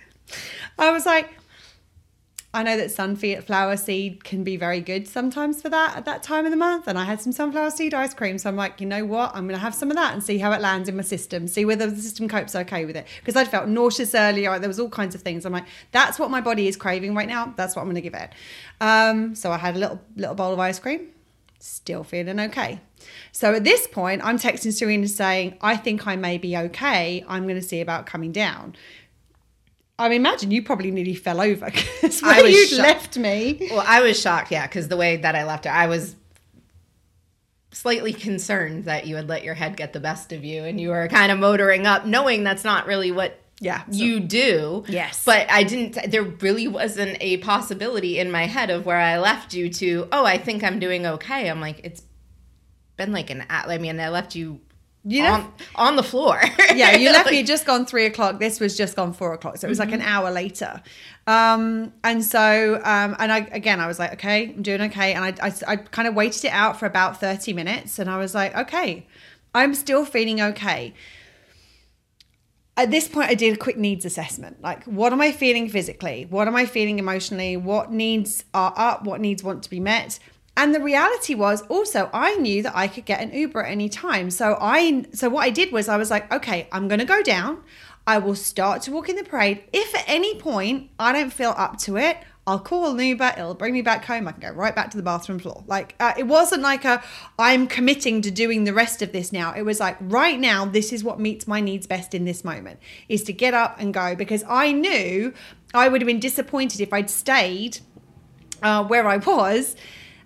[0.78, 1.30] I was like,
[2.54, 6.44] I know that sunflower seed can be very good sometimes for that at that time
[6.44, 6.86] of the month.
[6.86, 8.38] And I had some sunflower seed ice cream.
[8.38, 9.34] So I'm like, you know what?
[9.34, 11.48] I'm going to have some of that and see how it lands in my system,
[11.48, 13.08] see whether the system copes okay with it.
[13.18, 14.56] Because I felt nauseous earlier.
[14.60, 15.44] There was all kinds of things.
[15.44, 17.52] I'm like, that's what my body is craving right now.
[17.56, 18.30] That's what I'm going to give it.
[18.80, 21.08] Um, so I had a little, little bowl of ice cream.
[21.58, 22.80] Still feeling okay.
[23.32, 27.24] So at this point, I'm texting Serena saying, I think I may be okay.
[27.26, 28.76] I'm going to see about coming down.
[29.98, 32.82] I imagine you probably nearly fell over because I where you'd shocked.
[32.82, 33.68] left me.
[33.70, 36.16] Well, I was shocked, yeah, because the way that I left her, I was
[37.72, 40.90] slightly concerned that you had let your head get the best of you and you
[40.90, 44.84] were kind of motoring up, knowing that's not really what Yeah, so- you do.
[44.88, 45.24] Yes.
[45.24, 49.54] But I didn't, there really wasn't a possibility in my head of where I left
[49.54, 51.48] you to, oh, I think I'm doing okay.
[51.50, 52.02] I'm like, it's
[52.96, 54.60] been like an, I mean, I left you,
[55.06, 56.40] You know- on, on the floor.
[56.74, 58.38] yeah, you left Like- me just gone three o'clock.
[58.40, 60.82] This was just gone four o'clock, so it was like an hour later.
[61.26, 65.24] Um, and so, um, and I again, I was like, okay, I'm doing okay, and
[65.24, 68.34] I, I, I kind of waited it out for about thirty minutes, and I was
[68.34, 69.06] like, okay,
[69.54, 70.94] I'm still feeling okay.
[72.76, 74.60] At this point, I did a quick needs assessment.
[74.60, 76.26] Like, what am I feeling physically?
[76.28, 77.56] What am I feeling emotionally?
[77.56, 79.04] What needs are up?
[79.04, 80.18] What needs want to be met?
[80.56, 83.88] And the reality was also I knew that I could get an Uber at any
[83.88, 84.30] time.
[84.30, 87.62] So I so what I did was I was like, okay, I'm gonna go down.
[88.06, 89.64] I will start to walk in the parade.
[89.72, 93.32] If at any point I don't feel up to it, I'll call an Uber.
[93.38, 94.28] It'll bring me back home.
[94.28, 95.64] I can go right back to the bathroom floor.
[95.66, 97.02] Like uh, it wasn't like a
[97.38, 99.54] I'm committing to doing the rest of this now.
[99.54, 102.78] It was like right now this is what meets my needs best in this moment
[103.08, 105.32] is to get up and go because I knew
[105.72, 107.80] I would have been disappointed if I'd stayed
[108.62, 109.74] uh, where I was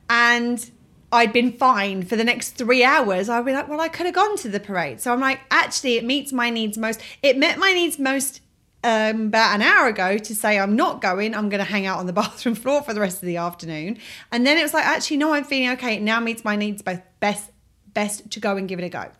[0.08, 0.70] and
[1.10, 4.14] I'd been fine for the next three hours, I'd be like, well, I could have
[4.14, 5.00] gone to the parade.
[5.00, 7.00] So I'm like, actually, it meets my needs most.
[7.22, 8.40] It met my needs most
[8.84, 11.34] um, about an hour ago to say I'm not going.
[11.34, 13.98] I'm going to hang out on the bathroom floor for the rest of the afternoon.
[14.30, 15.94] And then it was like, actually, no, I'm feeling okay.
[15.94, 17.50] It now meets my needs both best
[17.94, 19.10] best to go and give it a go.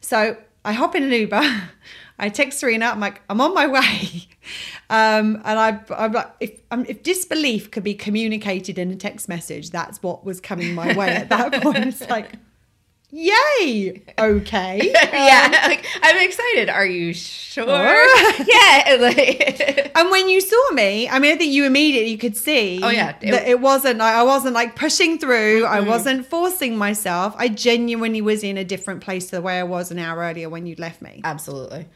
[0.00, 1.42] So I hop in an Uber.
[2.18, 2.86] I text Serena.
[2.86, 4.28] I'm like, I'm on my way.
[4.88, 9.28] Um, and I, I'm like, if, um, if disbelief could be communicated in a text
[9.28, 11.78] message, that's what was coming my way at that point.
[11.78, 12.34] It's like,
[13.16, 14.80] yay, okay.
[15.12, 16.68] yeah, like, I'm excited.
[16.68, 17.64] Are you sure?
[17.64, 18.44] Sure.
[18.46, 22.80] yeah, like, And when you saw me, I mean, I think you immediately could see.
[22.82, 23.16] Oh, yeah.
[23.20, 24.00] It- that it wasn't.
[24.00, 25.64] I wasn't like pushing through.
[25.64, 27.34] I wasn't forcing myself.
[27.38, 30.48] I genuinely was in a different place to the way I was an hour earlier
[30.50, 31.20] when you'd left me.
[31.24, 31.86] absolutely.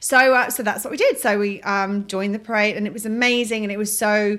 [0.00, 1.18] So, uh, so that's what we did.
[1.18, 4.38] So we um, joined the parade, and it was amazing, and it was so.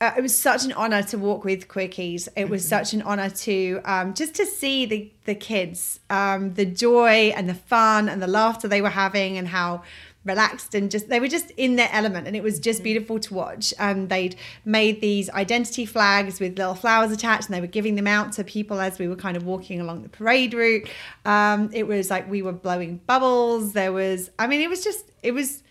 [0.00, 2.26] Uh, it was such an honor to walk with Queer Keys.
[2.34, 6.64] It was such an honor to um, just to see the the kids, um, the
[6.64, 9.82] joy and the fun and the laughter they were having, and how
[10.24, 13.34] relaxed and just they were just in their element, and it was just beautiful to
[13.34, 13.74] watch.
[13.78, 18.06] And they'd made these identity flags with little flowers attached, and they were giving them
[18.06, 20.88] out to people as we were kind of walking along the parade route.
[21.26, 23.74] Um, it was like we were blowing bubbles.
[23.74, 25.62] There was, I mean, it was just, it was.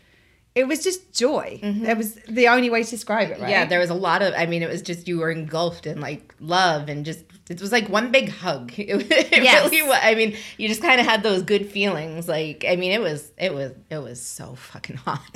[0.55, 1.59] It was just joy.
[1.63, 3.49] That was the only way to describe it, right?
[3.49, 4.33] Yeah, there was a lot of.
[4.35, 7.71] I mean, it was just you were engulfed in like love and just it was
[7.71, 8.73] like one big hug.
[8.77, 9.63] It, it Yes.
[9.71, 9.99] really was.
[10.01, 12.27] I mean, you just kind of had those good feelings.
[12.27, 15.21] Like, I mean, it was it was it was so fucking hot,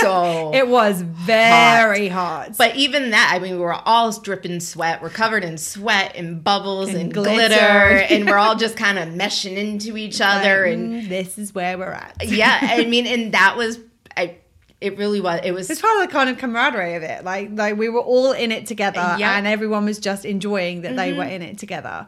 [0.00, 0.52] so.
[0.54, 2.56] It was very hot.
[2.56, 5.02] but even that, I mean, we were all dripping sweat.
[5.02, 8.06] We're covered in sweat and bubbles and, And glitter, glitter.
[8.10, 10.64] and we're all just kind of meshing into each other.
[10.64, 12.16] And "Mm, this is where we're at.
[12.26, 13.78] yeah, I mean, and that was.
[14.84, 15.40] It really was.
[15.42, 17.24] It was It's part of the kind of camaraderie of it.
[17.24, 19.14] Like like we were all in it together Yeah.
[19.14, 19.38] Mm-hmm.
[19.38, 22.06] and everyone was just enjoying that they were in it together.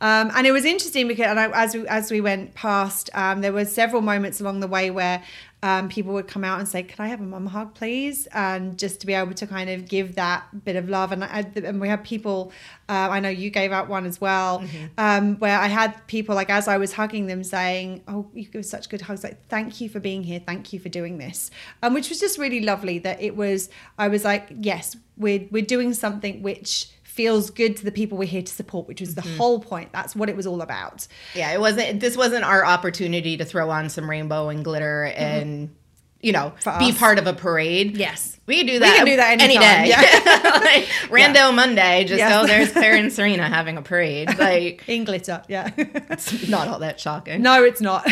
[0.00, 3.40] Um, and it was interesting because and I, as we as we went past, um,
[3.40, 5.22] there were several moments along the way where
[5.62, 8.78] um, people would come out and say, "Can I have a mum hug, please?" And
[8.78, 11.10] just to be able to kind of give that bit of love.
[11.10, 12.52] And I, and we had people.
[12.88, 14.86] Uh, I know you gave out one as well, Mm-hmm.
[14.98, 18.64] um, where I had people like as I was hugging them saying, "Oh, you give
[18.64, 19.24] such good hugs.
[19.24, 20.40] Like, thank you for being here.
[20.44, 21.50] Thank you for doing this,"
[21.82, 22.98] um, which was just really lovely.
[23.00, 23.68] That it was.
[23.98, 28.24] I was like, "Yes, we're we're doing something which." Feels good to the people we're
[28.36, 29.36] here to support which was the Mm-hmm.
[29.36, 31.98] whole point that's what it was all about yeah, it wasn't.
[32.00, 35.74] This wasn't our opportunity to throw on some rainbow and glitter and
[36.20, 36.58] you know Mm-hmm.
[36.60, 36.98] For be us.
[36.98, 37.96] part of a parade.
[37.96, 38.38] Yes.
[38.46, 38.96] we can do that.
[38.96, 39.88] can do that any day.
[39.88, 40.60] yeah.
[40.70, 42.04] like, Rando Monday.
[42.04, 42.32] Just Yes.
[42.34, 44.28] oh, there's Claire and Serena having a parade.
[44.38, 47.42] Like in glitter yeah it's not all that shocking.
[47.42, 48.04] no it's not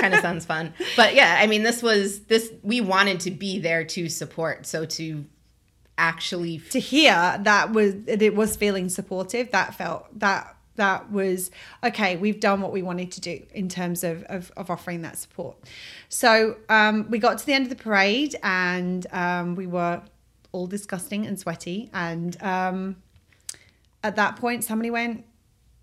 [0.00, 0.74] kind of sounds fun.
[0.96, 2.52] But yeah, I mean, this was this.
[2.62, 4.66] We wanted to be there to support.
[4.66, 5.24] So to
[5.98, 11.50] actually to hear that was that it was feeling supportive that felt that that was
[11.84, 15.18] okay we've done what we wanted to do in terms of of, of offering that
[15.18, 15.56] support.
[16.08, 20.00] So um, we got to the end of the parade and um, we were
[20.52, 22.96] all disgusting and sweaty and um,
[24.02, 25.24] at that point somebody went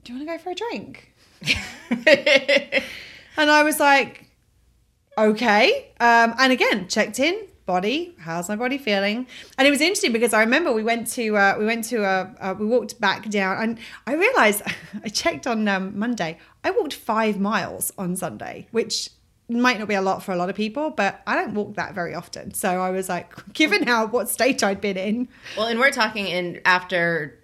[0.04, 1.14] do you want to go for a drink?
[3.38, 4.30] And i was like
[5.18, 5.88] okay.
[6.00, 8.16] Um, and again checked in body.
[8.20, 9.28] How's my body feeling?
[9.58, 12.54] And it was interesting because i remember we went to uh, we went to a
[12.54, 14.62] we walked back down and i realized
[15.04, 16.38] i checked on um, monday.
[16.64, 19.10] I walked five miles on sunday which
[19.48, 21.94] might not be a lot for a lot of people but i don't walk that
[21.94, 22.54] very often.
[22.54, 25.28] So i was like given how what state i'd been in.
[25.58, 27.40] Well, and we're talking in after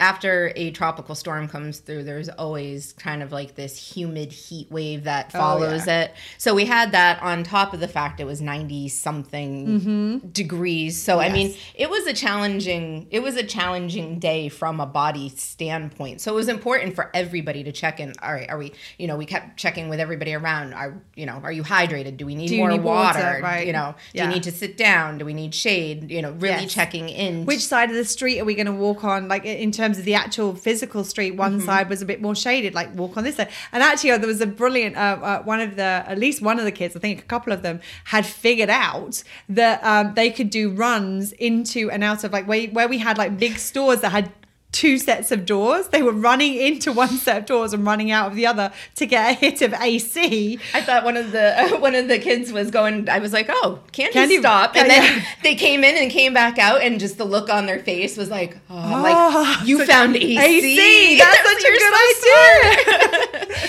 [0.00, 5.04] after a tropical storm comes through, there's always kind of like this humid heat wave
[5.04, 6.14] that Oh, follows it.
[6.38, 11.00] So we had that on top of the fact it was 90 something degrees.
[11.00, 11.58] So I mean, Mm-hmm.
[11.76, 16.20] It was a challenging it was a challenging day from a body standpoint.
[16.20, 18.12] So it was important for everybody to check in.
[18.22, 20.74] All right, are we, you know, we kept checking with everybody around.
[20.74, 22.16] Are, you know, are you hydrated?
[22.16, 23.18] Do we need Do more need water?
[23.20, 23.40] water?
[23.42, 23.66] Right.
[23.66, 24.24] You know, do Yeah.
[24.28, 25.18] you need to sit down?
[25.18, 26.10] Do we need shade?
[26.10, 26.72] You know, really Yes.
[26.74, 27.46] checking in.
[27.46, 29.28] Which side of the street are we going to walk on?
[29.28, 31.66] Like in terms of the actual physical street, one Mm-hmm.
[31.66, 32.74] side was a bit more shaded.
[32.74, 33.48] Like walk on this side.
[33.72, 36.58] And actually, uh, there was a brilliant uh, uh, one of the at least one
[36.58, 40.30] of the kids, I think a couple of them, had figured out that um, they
[40.30, 44.00] could do runs into and out of like where where we had like big stores
[44.00, 44.32] that had
[44.70, 45.88] two sets of doors.
[45.88, 49.06] They were running into one set of doors and running out of the other to
[49.06, 50.58] get a hit of AC.
[50.74, 53.08] I thought one of the one of the kids was going.
[53.08, 56.34] I was like, "Oh, candy, Candy- stop!" And yeah, then they came in and came
[56.34, 59.78] back out, and just the look on their face was like, "Oh, Oh, like you
[59.78, 60.38] such- found AC.
[60.38, 63.68] AC, that's such a You're good so idea.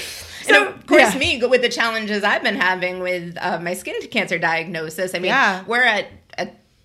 [0.50, 1.20] And of course, yeah.
[1.20, 5.14] me with the challenges I've been having with uh, my skin cancer diagnosis.
[5.14, 5.64] I mean, Yeah.
[5.68, 6.08] we're at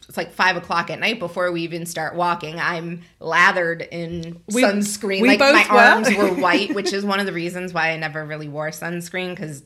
[0.09, 2.59] it's like five o'clock at night before we even start walking.
[2.61, 5.23] I'm lathered in We- sunscreen.
[5.23, 5.79] we like my both were.
[5.79, 9.31] arms were white, which is one of the reasons why I never really wore sunscreen
[9.31, 9.63] because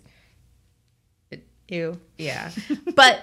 [1.69, 2.01] You.
[2.17, 2.51] yeah,
[2.95, 3.21] but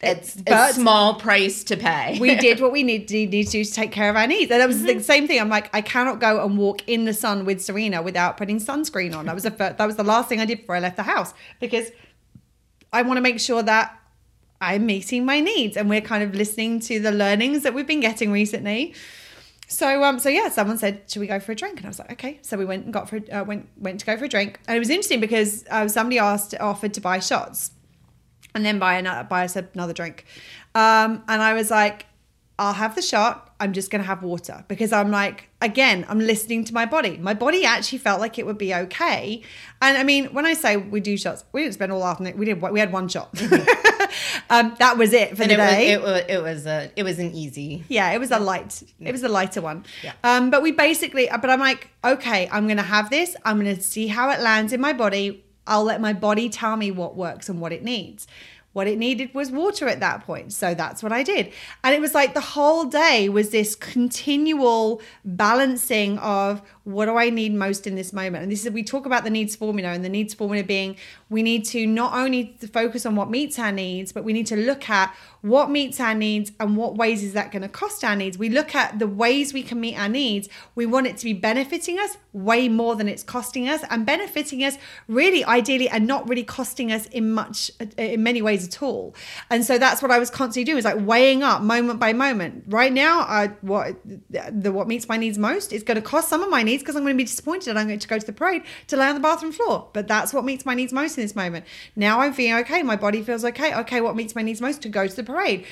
[0.00, 2.18] it's But- a small price to pay.
[2.20, 4.50] we did what we need to, need to do to take care of our needs.
[4.50, 4.98] And that was Mm-hmm.
[4.98, 5.40] the same thing.
[5.40, 9.16] I'm like, I cannot go and walk in the sun with Serena without putting sunscreen
[9.16, 9.26] on.
[9.26, 11.02] That was the fir- that was the last thing I did before I left the
[11.02, 11.90] house because
[12.92, 13.98] I want to make sure that
[14.60, 18.00] I'm meeting my needs and we're kind of listening to the learnings that we've been
[18.00, 18.94] getting recently.
[19.68, 21.98] So um so yeah, someone said, "Should we go for a drink?" And I was
[21.98, 24.28] like, "Okay." So we went and got for uh, went went to go for a
[24.28, 27.72] drink, and it was interesting because uh, somebody asked offered to buy shots
[28.54, 30.24] and then buy another buy us another drink.
[30.74, 32.06] Um, and I was like,
[32.58, 33.45] I'll have the shot.
[33.58, 37.16] I'm just gonna have water because I'm like, again, I'm listening to my body.
[37.16, 39.42] My body actually felt like it would be okay.
[39.80, 42.36] And I mean, when I say we do shots, we didn't spend all afternoon.
[42.36, 42.60] We did.
[42.60, 43.30] We had one shot.
[44.50, 45.92] um, that was it for and the it was, day.
[45.92, 47.84] it was it was a it was an easy.
[47.88, 48.82] Yeah, it was a light.
[49.00, 49.84] It was a lighter one.
[50.02, 50.12] Yeah.
[50.22, 53.36] Um, but we basically, but I'm like, okay, I'm gonna have this.
[53.44, 55.44] I'm gonna see how it lands in my body.
[55.66, 58.28] I'll let my body tell me what works and what it needs.
[58.76, 60.52] What it needed was water at that point.
[60.52, 61.50] So that's what I did.
[61.82, 67.30] And it was like the whole day was this continual balancing of what do I
[67.30, 68.42] need most in this moment?
[68.42, 70.96] And this is we talk about the needs formula and the needs formula being
[71.30, 74.56] we need to not only focus on what meets our needs, but we need to
[74.56, 78.14] look at what meets our needs and what ways is that going to cost our
[78.14, 78.36] needs.
[78.36, 80.48] We look at the ways we can meet our needs.
[80.74, 84.62] We want it to be benefiting us way more than it's costing us and benefiting
[84.62, 84.76] us
[85.08, 89.14] really ideally and not really costing us in much in many ways at all.
[89.50, 92.64] And so that's what I was constantly doing is like weighing up moment by moment.
[92.68, 93.96] Right now, I what
[94.28, 96.96] the what meets my needs most is going to cost some of my needs because
[96.96, 99.06] I'm going to be disappointed and I'm going to go to the parade to lay
[99.06, 99.88] on the bathroom floor.
[99.92, 101.64] But that's what meets my needs most in this moment.
[101.94, 102.82] Now I'm feeling okay.
[102.82, 103.74] My body feels okay.
[103.74, 105.64] Okay, what meets my needs most to go to the parade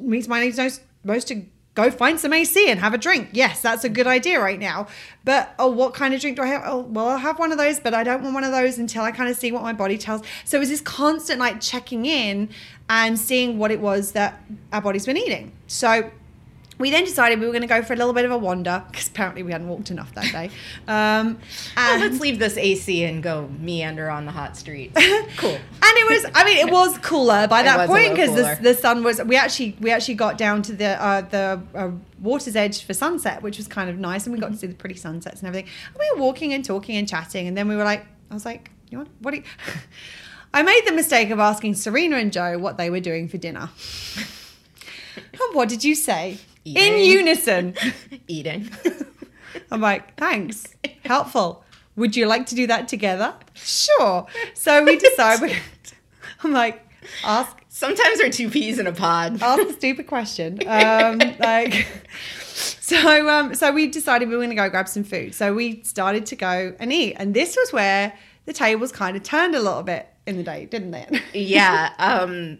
[0.00, 1.42] meets my needs most most to
[1.84, 3.30] go find some AC and have a drink.
[3.32, 4.86] Yes, that's a good idea right now.
[5.24, 6.62] But oh, what kind of drink do I have?
[6.64, 9.02] Oh, well, I'll have one of those, but I don't want one of those until
[9.02, 10.22] I kind of see what my body tells.
[10.44, 12.48] So it was this constant like checking in
[12.88, 15.52] and seeing what it was that our bodies were needing.
[15.66, 16.10] So
[16.80, 18.82] we then decided we were going to go for a little bit of a wander
[18.90, 20.50] because apparently we hadn't walked enough that day.
[20.88, 21.38] Um,
[21.76, 25.00] Well, let's leave this AC and go meander on the hot streets.
[25.36, 25.50] Cool.
[25.50, 29.02] and it was i mean it was cooler by that point because the, the sun
[29.04, 31.90] was we actually we actually got down to the uh, the uh,
[32.20, 34.74] water's edge for sunset which was kind of nice and we got to see the
[34.74, 37.76] pretty sunsets and everything and we were walking and talking and chatting and then we
[37.76, 39.44] were like i was like you want what do you
[40.54, 43.70] i made the mistake of asking serena and joe what they were doing for dinner
[45.16, 47.74] and what did you say in unison
[48.28, 48.70] Eating.
[49.70, 50.66] I'm like, thanks,
[51.04, 51.64] helpful.
[51.96, 53.34] Would you like to do that together?
[53.54, 54.26] Sure.
[54.54, 55.56] So we decided.
[56.42, 56.86] I'm like,
[57.24, 59.40] ask Sometimes we're two peas in a pod.
[59.42, 60.58] ask a stupid question.
[60.66, 61.86] Um, like,
[62.52, 65.34] so um, so we decided we were going to go grab some food.
[65.34, 68.12] So we started to go and eat, and this was where
[68.44, 71.22] the tables kind of turned a little bit in the day, didn't it?
[71.32, 71.92] yeah.
[71.98, 72.58] Um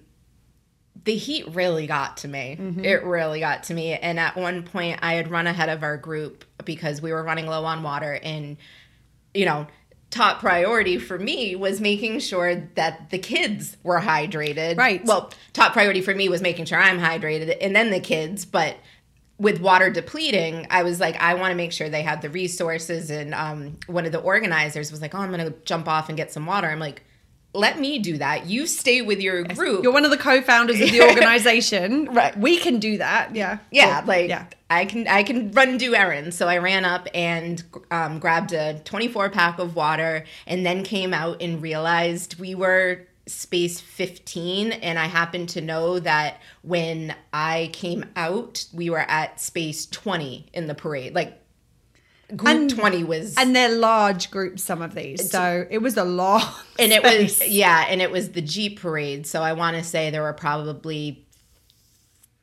[1.05, 2.57] the heat really got to me.
[2.61, 2.85] Mm-hmm.
[2.85, 3.95] It really got to me.
[3.95, 7.47] And at one point I had run ahead of our group because we were running
[7.47, 8.57] low on water and
[9.35, 9.67] you know,
[10.11, 14.77] top priority for me was making sure that the kids were hydrated.
[14.77, 15.05] Right.
[15.05, 18.77] Well, top priority for me was making sure I'm hydrated and then the kids, but
[19.39, 23.11] with water depleting, I was like, I want to make sure they have the resources.
[23.11, 26.17] And um, one of the organizers was like, Oh, I'm going to jump off and
[26.17, 26.69] get some water.
[26.69, 27.03] I'm like,
[27.53, 28.47] let me do that.
[28.47, 29.83] You stay with your group.
[29.83, 32.07] You're one of the co-founders of the organization.
[32.07, 32.37] Right.
[32.39, 33.35] We can do that.
[33.35, 33.59] Yeah.
[33.71, 34.09] yeah, Cool.
[34.09, 34.47] like yeah.
[34.69, 36.37] I can I can run and do errands.
[36.37, 41.13] So I ran up and um, grabbed a 24 pack of water, and then came
[41.13, 47.71] out and realized we were space 15 and i happened to know that when i
[47.73, 51.40] came out we were at space 20 in the parade like
[52.37, 55.31] group And- 20 was And they're large groups, some of these.
[55.31, 56.43] So it was a long
[56.79, 60.11] and it was yeah and it was the jeep parade so i want to say
[60.11, 61.27] there were probably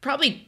[0.01, 0.47] probably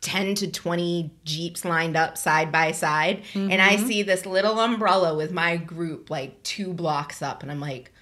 [0.00, 3.86] 10 to 20 jeeps lined up side by side and i Mm-hmm.
[3.86, 7.92] see this little umbrella with my group like two blocks up and i'm like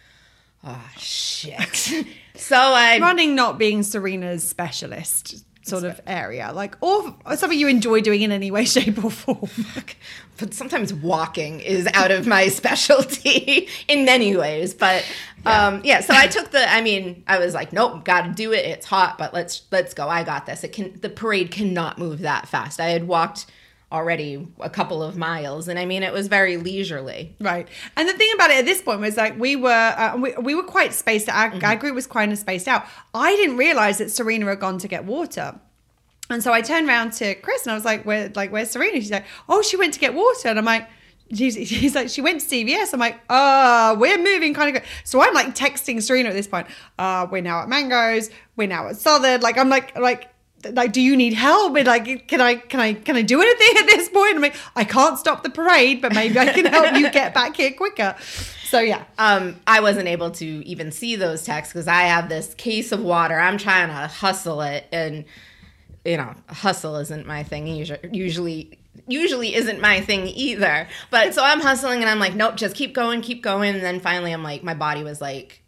[0.65, 1.93] oh shit
[2.37, 6.53] so i running not being Serena's specialist sort of area.
[6.53, 9.49] Like or something you enjoy doing in any way, shape, or form.
[10.39, 14.75] but sometimes walking is out of my specialty in many ways.
[14.75, 15.05] But
[15.47, 18.65] um yeah so i took the i mean i was like nope gotta do it.
[18.65, 20.09] It's hot but let's let's go.
[20.09, 20.65] I got this.
[20.65, 22.81] It can the parade cannot move that fast.
[22.81, 23.47] I had walked
[23.95, 27.69] already a couple of miles and i mean it was very leisurely Right.
[27.97, 30.55] And the thing about it at this point was like we were uh, we, we
[30.55, 31.55] were quite spaced out.
[31.55, 32.87] Our, our group was quite spaced out.
[33.13, 35.59] I didn't realize that Serena had gone to get water.
[36.31, 39.01] And so I turned around to Chris and I was like, "Where, like, where's Serena?"
[39.01, 40.89] She's like, "Oh, she went to get water." And I'm like,
[41.33, 42.93] She's, she's like, she went to CVS.
[42.93, 44.91] I'm like, uh, we're moving kind of good.
[45.05, 46.67] So I'm like texting Serena at this point.
[46.99, 48.31] Uh, we're now at Mangoes.
[48.57, 49.41] We're now at Southern.
[49.41, 50.34] Like, I'm like, like,
[50.73, 51.77] like, do you need help?
[51.77, 54.37] And like, can I, can I, can I do anything at this point?
[54.37, 57.57] I'm like, I can't stop the parade, but maybe I can help you get back
[57.57, 58.17] here quicker.
[58.65, 62.55] So yeah, um, I wasn't able to even see those texts because I have this
[62.55, 63.39] case of water.
[63.39, 65.25] I'm trying to hustle it, and
[66.05, 68.01] you know, hustle isn't my thing usually.
[68.11, 70.89] Usually, usually isn't my thing either.
[71.11, 73.77] But so I'm hustling, and I'm like, nope, just keep going, keep going.
[73.77, 75.63] And then finally, I'm like, my body was like,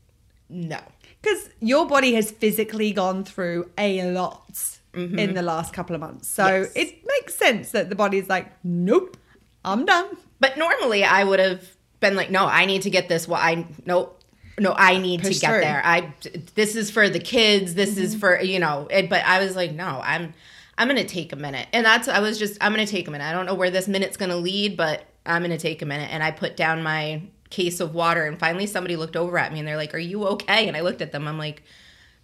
[0.48, 0.80] no.
[1.26, 5.34] because your body has physically gone through a lot in mm-hmm.
[5.34, 6.28] the last couple of months.
[6.28, 6.72] So Yes.
[6.74, 9.16] it makes sense that the body's like, nope,
[9.64, 10.16] I'm done.
[10.40, 13.28] But normally, I would have been like, no, I need to get this.
[13.28, 14.12] Well, I nope.
[14.58, 15.60] No, I need Push to get through.
[15.60, 15.82] there.
[15.84, 16.14] I
[16.54, 17.74] this is for the kids.
[17.74, 18.20] This is mm-hmm.
[18.20, 18.88] for you know.
[18.90, 20.32] It, but I was like, no, I'm
[20.78, 23.24] I'm gonna take a minute, and that's I was just I'm gonna take a minute.
[23.24, 26.10] I don't know where this minute's gonna lead, but I'm gonna take a minute.
[26.10, 29.58] And I put down my case of water, and finally somebody looked over at me,
[29.58, 31.28] and they're like, "Are you okay?" And I looked at them.
[31.28, 31.62] I'm like,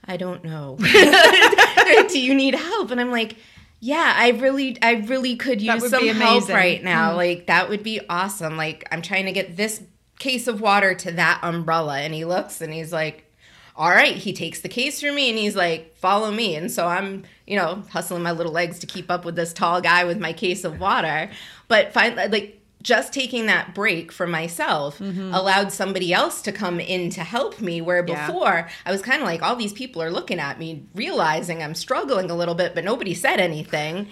[0.05, 0.77] I don't know.
[2.09, 2.91] Do you need help?
[2.91, 3.37] And I'm like,
[3.81, 7.17] yeah, I really, I really could use some help right now.
[7.17, 8.57] Like that would be awesome.
[8.57, 9.83] Like I'm trying to get this
[10.19, 13.29] case of water to that umbrella, and he looks and he's like.
[13.75, 16.87] All right, he takes the case from me and he's like, "Follow me." And so
[16.87, 20.21] I'm, you know, hustling my little legs to keep up with this tall guy with
[20.21, 21.31] my case of water.
[21.69, 27.09] But finally, like just taking that break for myself allowed somebody else to come in
[27.11, 28.27] to help me where Yeah.
[28.27, 31.75] before I was kind of like all these people are looking at me realizing I'm
[31.75, 34.09] struggling a little bit but nobody said anything.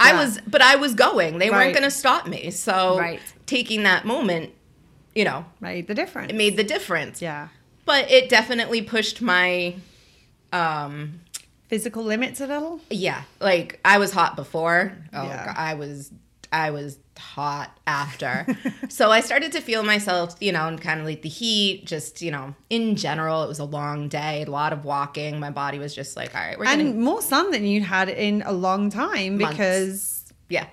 [0.00, 1.38] I was but I was going.
[1.38, 1.58] They Right.
[1.58, 2.50] weren't going to stop me.
[2.50, 3.20] So Right.
[3.46, 4.52] taking that moment,
[5.14, 6.30] you know, Made the difference.
[6.30, 7.22] it made the difference.
[7.22, 7.48] yeah.
[7.84, 9.74] But it definitely pushed my
[10.52, 11.20] um
[11.68, 12.80] Physical limits a little.
[12.90, 14.92] yeah, like I was hot before.
[15.12, 15.46] Oh, Yeah.
[15.46, 16.10] God, I was
[16.52, 18.46] I was hot after.
[18.88, 22.22] so I started to feel myself, you know, and kind of like the heat, just,
[22.22, 25.38] you know, in general, it was a long day, a lot of walking.
[25.40, 28.08] My body was just like, all right, we're And to more sun than you'd had
[28.08, 29.52] in a long time Months.
[29.56, 30.66] because yeah.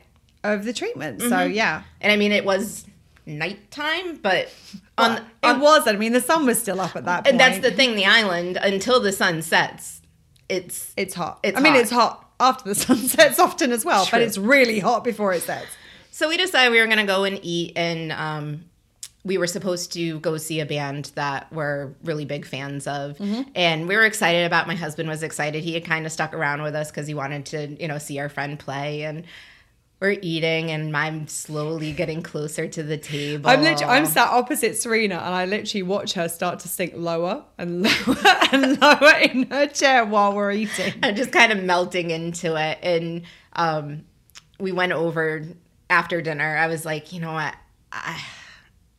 [0.44, 1.22] of the treatment.
[1.22, 1.54] So Mm-hmm.
[1.54, 1.84] yeah.
[2.02, 2.86] And I mean, it was
[3.26, 4.50] nighttime, but
[4.98, 5.88] on, Well, on it was.
[5.88, 7.28] I mean, the sun was still up at that point.
[7.28, 10.02] and that's the thing, the island until the sun sets,
[10.48, 11.40] it's It's hot.
[11.44, 11.82] It's I mean, hot.
[11.82, 15.42] it's hot after the sun sets often as well, but it's really hot before it
[15.44, 15.68] sets.
[16.12, 18.66] So we decided we were going to go and eat, and um,
[19.26, 23.18] we were supposed to go see a band that we're really big fans of,
[23.56, 24.68] and we were excited about.
[24.68, 25.64] My husband was excited.
[25.64, 28.20] He had kind of stuck around with us because he wanted to, you know, see
[28.20, 29.26] our friend play, and
[30.00, 33.50] we're eating, and I'm slowly getting closer to the table.
[33.50, 37.46] I'm literally, I'm sat opposite Serena, and I literally watch her start to sink lower
[37.58, 40.94] and lower and lower in her chair while we're eating.
[41.02, 42.80] I'm just kind of melting into it.
[42.84, 43.22] And
[43.54, 44.04] um,
[44.60, 45.44] we went over
[45.90, 46.58] after dinner.
[46.58, 47.56] I was like, you know what?
[47.92, 48.22] I,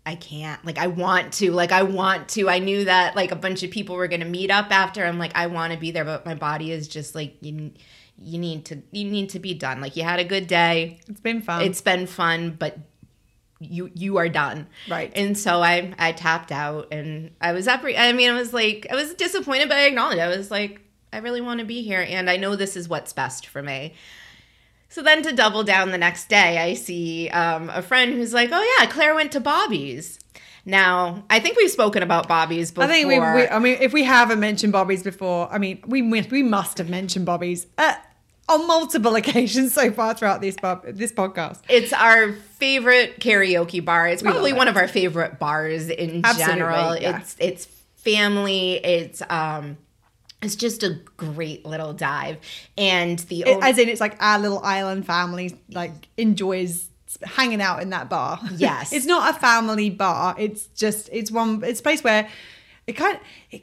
[0.06, 0.64] I can't.
[0.64, 1.52] Like, I want to.
[1.52, 2.48] Like, I want to.
[2.48, 5.04] I knew that like a bunch of people were going to meet up after.
[5.04, 7.72] I'm like, I want to be there, but my body is just like, you,
[8.18, 9.80] you need to, you need to be done.
[9.80, 11.00] Like, you had a good day.
[11.08, 11.62] It's been fun.
[11.62, 12.78] It's been fun, but
[13.58, 15.10] you you are done Right.
[15.16, 18.86] and so i i tapped out and i was up i mean i was like
[18.90, 22.04] i was disappointed but i acknowledged i was like i really want to be here
[22.06, 23.94] and i know this is what's best for me
[24.90, 28.50] so then to double down the next day i see um, a friend who's like
[28.52, 30.18] oh yeah claire went to bobby's
[30.66, 32.84] Now, I think we've spoken about Bobby's before.
[32.84, 33.46] I think we, we.
[33.48, 37.24] I mean, if we haven't mentioned Bobby's before, I mean, we we must have mentioned
[37.24, 37.94] Bobby's uh,
[38.48, 41.60] on multiple occasions so far throughout this this podcast.
[41.68, 44.08] It's our favorite karaoke bar.
[44.08, 46.96] It's probably one of our favorite bars in Absolutely, general.
[46.96, 47.20] yeah.
[47.20, 47.64] It's it's
[47.96, 48.74] family.
[48.84, 49.76] It's um,
[50.42, 52.38] it's just a great little dive,
[52.78, 56.88] and the It- as in, it's like our little island family like enjoys
[57.22, 58.38] hanging out in that bar.
[58.56, 58.92] Yes.
[58.92, 60.34] it's not a family bar.
[60.38, 61.62] It's just it's one.
[61.64, 62.28] It's a place where
[62.86, 63.62] it kind of it,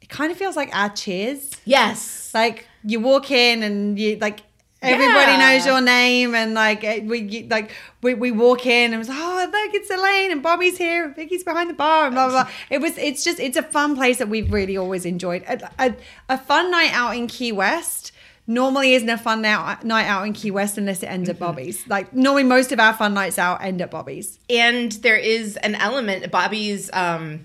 [0.00, 1.50] it kind of feels like our cheers.
[1.64, 4.40] yes, like you walk in and you like
[4.82, 5.38] everybody Yeah.
[5.56, 7.70] knows your name and like eh, we like
[8.02, 11.44] we, we walk in and it's oh look it's Elaine and Bobby's here and Vicky's
[11.44, 12.52] behind the bar and blah blah blah.
[12.70, 15.42] It was it's just it's a fun place that we've really always enjoyed.
[15.46, 15.94] A, a,
[16.30, 18.12] a fun night out in Key West
[18.46, 21.86] normally isn't a fun out, night out in Key West unless it ends at Bobby's.
[21.86, 24.38] Like normally most of our fun nights out end at Bobby's.
[24.48, 26.28] and there is an element.
[26.32, 27.44] Bobby's um,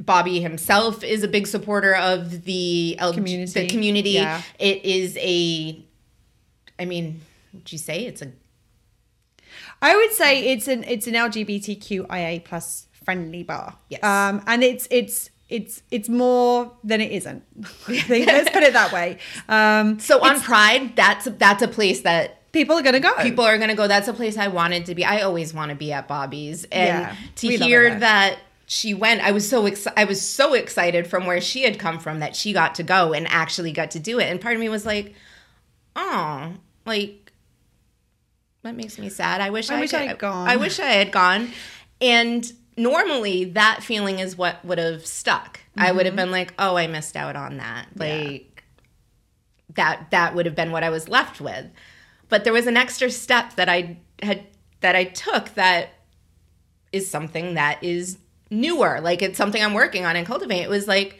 [0.00, 3.52] Bobby himself is a big supporter of the L- Community.
[3.52, 4.10] The community.
[4.10, 4.42] Yeah.
[4.58, 5.84] It is a.
[6.78, 7.20] I mean,
[7.52, 8.32] would you say it's a
[9.82, 13.76] I would say it's an it's an LGBTQIA plus friendly bar.
[13.88, 14.02] Yes.
[14.02, 17.42] Um, and it's it's it's it's more than it isn't.
[17.88, 19.18] Let's put it that way.
[19.48, 20.96] Um, so on Pride?
[20.96, 23.12] That's that's a place that people are gonna go.
[23.22, 23.88] people are gonna go.
[23.88, 25.04] That's a place I wanted to be.
[25.04, 28.38] I always want to be at Bobby's, and Yeah, to we love it hear that
[28.72, 31.98] she went, I was so ex- I was so excited from where she had come
[31.98, 34.30] from that she got to go and actually got to do it.
[34.30, 35.12] And part of me was like,
[35.96, 36.52] oh,
[36.86, 37.32] like
[38.62, 39.40] that makes me sad.
[39.40, 40.48] I wish I I, wish could- I had gone.
[40.48, 41.50] I wish I had gone.
[42.00, 45.58] And normally that feeling is what would have stuck.
[45.76, 47.88] I would have been like, oh, I missed out on that.
[47.96, 48.02] Mm-hmm.
[48.02, 48.30] Yeah.
[48.30, 48.64] Like
[49.74, 51.66] that that would have been what I was left with.
[52.28, 54.44] But there was an extra step that I had
[54.80, 55.88] that I took that
[56.92, 58.18] is something that is
[58.50, 59.00] newer.
[59.00, 60.60] Like it's something I'm working on and cultivate.
[60.60, 61.18] It was like,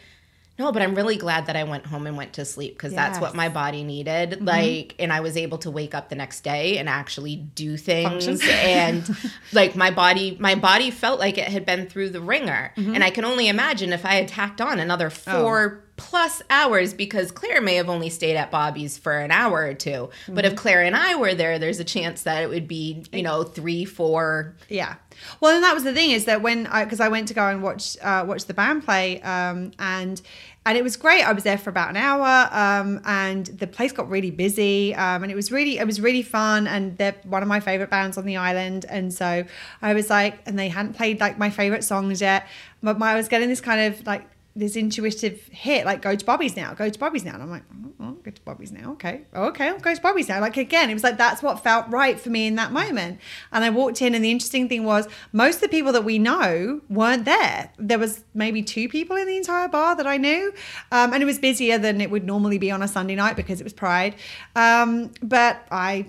[0.59, 3.19] no, but I'm really glad that I went home and went to sleep because that's
[3.19, 4.31] what my body needed.
[4.31, 4.45] Mm-hmm.
[4.45, 8.27] Like, and I was able to wake up the next day and actually do things.
[8.51, 9.09] And
[9.53, 12.73] like my body, my body felt like it had been through the ringer.
[12.75, 12.93] Mm-hmm.
[12.93, 15.09] And I can only imagine if I had tacked on another oh.
[15.09, 19.73] four plus hours because Claire may have only stayed at Bobby's for an hour or
[19.75, 23.03] 2 But if Claire and I were there, there's a chance that it would be,
[23.13, 24.55] you know, three, four.
[24.67, 24.95] Yeah.
[25.39, 27.47] Well, and that was the thing is that when I because I went to go
[27.47, 30.19] and watch uh, watch the band play, um, and
[30.65, 31.23] and it was great.
[31.23, 35.21] I was there for about an hour, um, and the place got really busy, um,
[35.21, 36.65] and it was really it was really fun.
[36.65, 39.45] And they're one of my favorite bands on the island, and so
[39.81, 42.47] I was like, and they hadn't played like my favorite songs yet,
[42.81, 46.25] but my, I was getting this kind of like this intuitive hit, like go to
[46.25, 47.33] Bobby's now, go to Bobby's now.
[47.33, 48.91] And I'm like, oh, oh, go to Bobby's now.
[48.93, 49.21] Okay.
[49.33, 49.69] Okay.
[49.69, 50.41] I'll go to Bobby's now.
[50.41, 53.19] Like again, it was like, that's what felt right for me in that moment.
[53.51, 56.19] And I walked in and the interesting thing was most of the people that we
[56.19, 57.71] know weren't there.
[57.77, 60.53] There was maybe two people in the entire bar that I knew.
[60.91, 63.61] Um, and it was busier than it would normally be on a Sunday night because
[63.61, 64.15] it was Pride.
[64.55, 66.07] Um, but I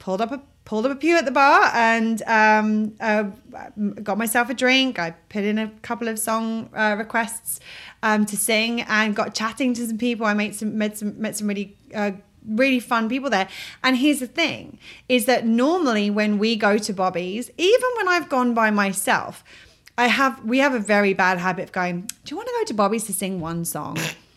[0.00, 3.22] pulled up a pulled up a pew at the bar and um, uh,
[4.02, 4.98] got myself a drink.
[4.98, 7.58] I put in a couple of song uh, requests
[8.02, 10.26] um, to sing and got chatting to some people.
[10.26, 11.76] I made some met some met some really.
[11.92, 12.12] Uh,
[12.46, 13.46] really fun people there
[13.82, 18.26] and here's the thing is that normally when we go to bobby's even when i've
[18.30, 19.44] gone by myself
[19.98, 22.64] i have we have a very bad habit of going do you want to go
[22.64, 23.98] to bobby's to sing one song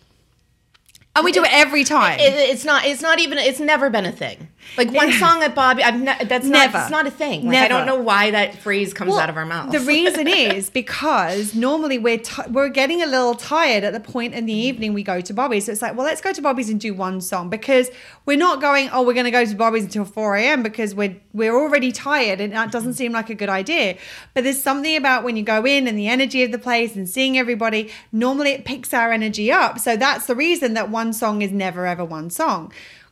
[1.16, 2.86] and we do it every time It, it's not.
[2.86, 3.38] It's not even.
[3.38, 4.48] It's never been a thing.
[4.78, 5.84] Like one song at Bobby.
[5.84, 6.74] I've ne- that's Never.
[6.74, 6.82] not.
[6.84, 7.46] It's not a thing.
[7.48, 9.72] Like I don't know why that phrase comes Well, out of our mouth.
[9.72, 14.34] The reason is because normally we're ti we're getting a little tired at the point
[14.34, 15.66] in the evening we go to Bobby's.
[15.66, 17.90] So it's like, well, let's go to Bobby's and do one song because
[18.26, 18.90] we're not going.
[18.94, 20.64] Oh, we're going to go to Bobby's until four a.m.
[20.64, 23.98] because we're we're already tired and that doesn't seem like a good idea.
[24.34, 27.10] But there's something about when you go in and the energy of the place and
[27.10, 27.92] seeing everybody.
[28.12, 29.80] Normally, it picks our energy up.
[29.80, 32.72] So that's the reason that one song is never ever one song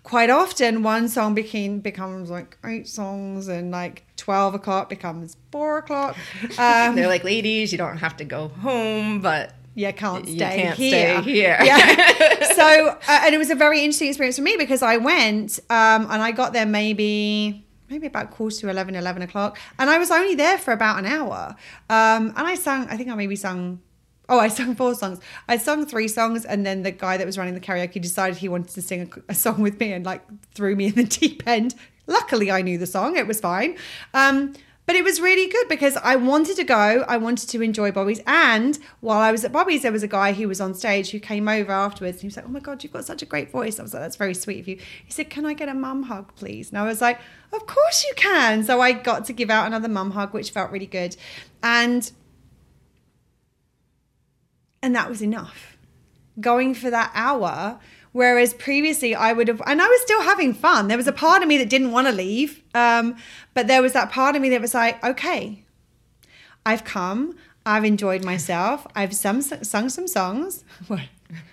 [0.09, 5.77] quite often one song became becomes like eight songs and like 12 o'clock becomes four
[5.77, 6.15] o'clock.
[6.57, 10.55] Um They're like, ladies, you don't have to go home, but yeah can't You stay
[10.63, 11.21] can't here.
[11.21, 11.57] stay here.
[11.63, 12.43] yeah.
[12.59, 12.67] So
[13.11, 16.19] uh, and it was a very interesting experience for me because i went um and
[16.27, 20.35] i got there maybe maybe about quarter to 11 11 o'clock and i was only
[20.35, 21.55] there for about an hour.
[21.89, 23.79] Um and i sang i think i maybe sung
[24.29, 25.19] Oh, I sung four songs.
[25.47, 28.47] I sung three songs, and then the guy that was running the karaoke decided he
[28.47, 30.23] wanted to sing a, a song with me and like
[30.53, 31.75] threw me in the deep end.
[32.05, 33.75] Luckily, I knew the song; it was fine.
[34.13, 34.53] Um,
[34.85, 37.05] but it was really good because I wanted to go.
[37.07, 40.33] I wanted to enjoy Bobby's, and while I was at Bobby's, there was a guy
[40.33, 42.17] who was on stage who came over afterwards.
[42.17, 43.93] And he was like, "Oh my god, you've got such a great voice." I was
[43.93, 46.69] like, "That's very sweet of you." He said, "Can I get a mum hug, please?"
[46.69, 47.19] And I was like,
[47.51, 50.71] "Of course you can." So I got to give out another mum hug, which felt
[50.71, 51.15] really good,
[51.61, 52.11] and
[54.81, 55.77] and that was enough.
[56.39, 57.79] Going for that hour.
[58.11, 60.87] Whereas previously I would have, and I was still having fun.
[60.87, 62.63] There was a part of me that didn't want to leave.
[62.73, 63.15] Um,
[63.53, 65.63] but there was that part of me that was like, okay,
[66.65, 70.63] I've come, I've enjoyed myself, I've sung, sung some songs.
[70.87, 71.01] What?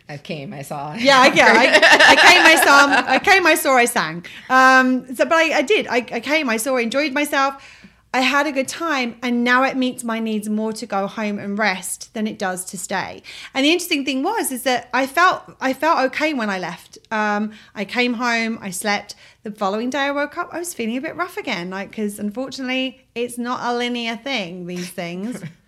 [0.09, 0.95] I came, I saw.
[0.95, 1.53] Yeah, I, yeah.
[1.55, 4.25] I, I came, I saw, I came, I saw, I sang.
[4.49, 5.87] Um, so, but I, I did.
[5.89, 7.63] I, I came, I saw, I enjoyed myself.
[8.17, 11.39] I had a good time, and now it meets my needs more to go home
[11.39, 13.23] and rest than it does to stay.
[13.53, 16.97] And the interesting thing was, is that I felt I felt okay when I left.
[17.11, 19.17] Um, I came home, I slept.
[19.43, 22.19] The following day, I woke up, I was feeling a bit rough again, like because
[22.19, 24.65] unfortunately, it's not a linear thing.
[24.67, 25.43] These things.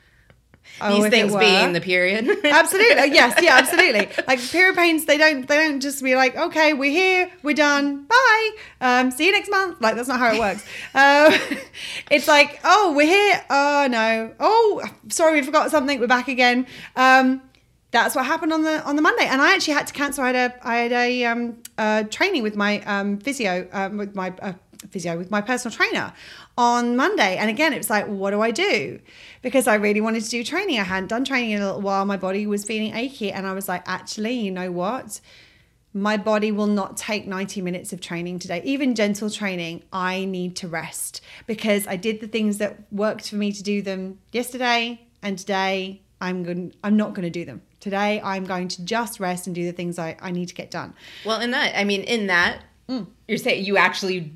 [0.80, 2.28] Oh, These things being the period.
[2.44, 3.12] absolutely.
[3.12, 3.38] Yes.
[3.42, 3.56] Yeah.
[3.56, 4.08] Absolutely.
[4.26, 5.46] Like period pains, they don't.
[5.46, 8.50] They don't just be like, okay, we're here, we're done, bye.
[8.80, 9.80] Um, see you next month.
[9.80, 10.64] Like that's not how it works.
[10.94, 11.36] Uh,
[12.10, 13.44] it's like, oh, we're here.
[13.50, 14.32] Oh no.
[14.38, 15.98] Oh, sorry, we forgot something.
[15.98, 16.66] We're back again.
[16.96, 17.42] Um,
[17.90, 20.24] that's what happened on the on the Monday, and I actually had to cancel.
[20.24, 24.14] I had a I had a um, uh, training with my um, physio um, with
[24.14, 24.52] my uh,
[24.90, 26.12] physio with my personal trainer
[26.58, 27.36] on Monday.
[27.36, 28.98] And again, it was like, what do I do?
[29.42, 30.80] Because I really wanted to do training.
[30.80, 32.04] I hadn't done training in a little while.
[32.04, 33.30] My body was feeling achy.
[33.30, 35.20] And I was like, actually, you know what?
[35.94, 39.84] My body will not take 90 minutes of training today, even gentle training.
[39.92, 43.80] I need to rest because I did the things that worked for me to do
[43.80, 47.62] them yesterday and today I'm going I'm not going to do them.
[47.78, 50.70] Today I'm going to just rest and do the things I, I need to get
[50.70, 50.94] done.
[51.24, 53.06] Well, in that, I mean, in that, mm.
[53.28, 54.32] you're saying you actually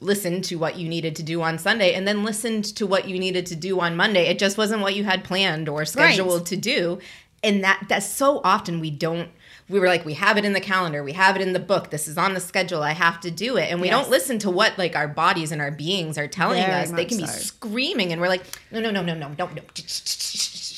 [0.00, 3.18] listened to what you needed to do on Sunday and then listened to what you
[3.18, 4.26] needed to do on Monday.
[4.26, 6.46] It just wasn't what you had planned or scheduled right.
[6.46, 6.98] to do.
[7.42, 9.30] And that that's so often we don't
[9.68, 11.90] we were like we have it in the calendar, we have it in the book.
[11.90, 12.82] This is on the schedule.
[12.82, 13.70] I have to do it.
[13.70, 13.98] And we yes.
[13.98, 16.90] don't listen to what like our bodies and our beings are telling Very us.
[16.90, 17.24] They can so.
[17.24, 19.62] be screaming and we're like no no no no no no no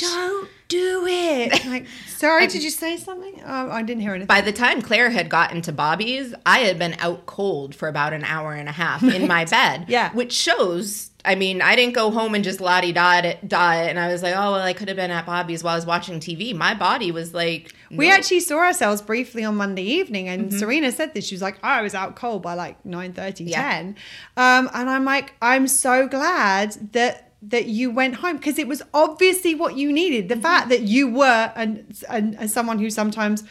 [0.02, 1.64] don't do it.
[1.72, 3.40] Like, sorry, did you say something?
[3.46, 4.26] Oh, I didn't hear anything.
[4.26, 8.12] By the time Claire had gotten to Bobby's, I had been out cold for about
[8.12, 9.86] an hour and a half in my bed.
[9.88, 10.12] yeah.
[10.12, 13.98] Which shows, I mean, I didn't go home and just la di da it, and
[13.98, 16.20] I was like, oh, well, I could have been at Bobby's while I was watching
[16.20, 16.54] TV.
[16.54, 17.72] My body was like.
[17.90, 20.58] We actually saw ourselves briefly on Monday evening, and mm-hmm.
[20.58, 21.26] Serena said this.
[21.26, 23.72] She was like, oh, I was out cold by like 9 30, yeah.
[23.72, 23.96] 10.
[24.36, 28.82] Um, and I'm like, I'm so glad that that you went home because it was
[28.94, 30.28] obviously what you needed.
[30.28, 30.42] The mm-hmm.
[30.42, 33.44] fact that you were and and someone who sometimes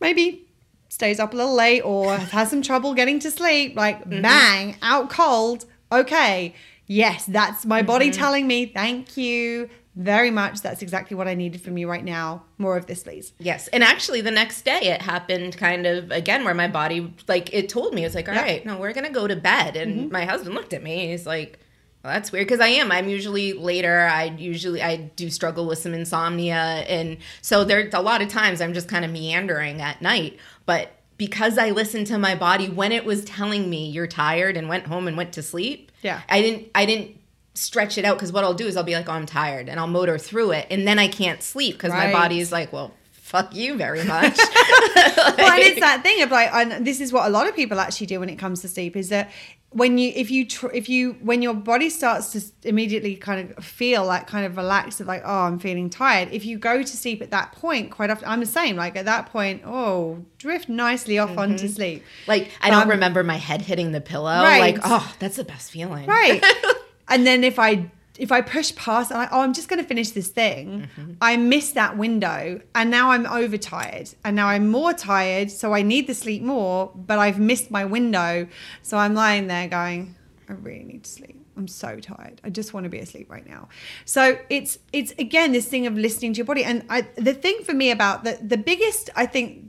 [0.00, 0.46] maybe
[0.88, 4.22] stays up a little late or has some trouble getting to sleep, like mm-hmm.
[4.22, 5.66] bang, out cold.
[5.90, 6.54] Okay,
[6.86, 8.20] yes, that's my body mm-hmm.
[8.20, 10.60] telling me thank you very much.
[10.60, 12.44] That's exactly what I needed from you right now.
[12.58, 13.32] More of this, please.
[13.38, 13.66] Yes.
[13.68, 17.70] And actually, the next day it happened kind of again where my body, like, it
[17.70, 18.42] told me, it's like, all yeah.
[18.42, 19.74] right, no, we're going to go to bed.
[19.74, 20.12] And mm-hmm.
[20.12, 21.08] my husband looked at me.
[21.08, 21.58] He's like,
[22.06, 22.92] well, that's weird because I am.
[22.92, 24.06] I'm usually later.
[24.06, 28.60] I usually I do struggle with some insomnia, and so there's a lot of times
[28.60, 30.38] I'm just kind of meandering at night.
[30.66, 34.68] But because I listened to my body when it was telling me you're tired and
[34.68, 36.68] went home and went to sleep, yeah, I didn't.
[36.76, 37.16] I didn't
[37.54, 39.80] stretch it out because what I'll do is I'll be like, oh, I'm tired, and
[39.80, 42.06] I'll motor through it, and then I can't sleep because right.
[42.06, 42.94] my body is like, well,
[43.26, 44.38] fuck you very much.
[44.38, 44.46] like,
[45.16, 47.80] well, and it's that thing of like, and this is what a lot of people
[47.80, 49.30] actually do when it comes to sleep is that
[49.70, 53.64] when you if you tr- if you when your body starts to immediately kind of
[53.64, 56.96] feel like kind of relaxed of like oh i'm feeling tired if you go to
[56.96, 60.68] sleep at that point quite often i'm the same like at that point oh drift
[60.68, 61.40] nicely off mm-hmm.
[61.40, 64.60] onto sleep like i don't um, remember my head hitting the pillow right.
[64.60, 66.42] like oh that's the best feeling right
[67.08, 69.86] and then if i if I push past and I, oh, I'm just going to
[69.86, 71.12] finish this thing, mm-hmm.
[71.20, 75.50] I miss that window and now I'm overtired and now I'm more tired.
[75.50, 78.48] So I need to sleep more, but I've missed my window.
[78.82, 80.14] So I'm lying there going,
[80.48, 81.42] I really need to sleep.
[81.56, 82.40] I'm so tired.
[82.44, 83.68] I just want to be asleep right now.
[84.04, 86.62] So it's it's again this thing of listening to your body.
[86.64, 89.64] And I, the thing for me about the the biggest I think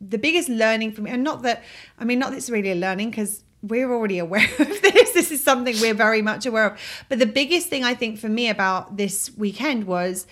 [0.00, 1.64] the biggest learning for me, and not that
[1.98, 5.12] I mean not that it's really a learning because we're already aware of this.
[5.12, 6.80] This is something we're very much aware of.
[7.08, 10.26] But the biggest thing I think for me about this weekend was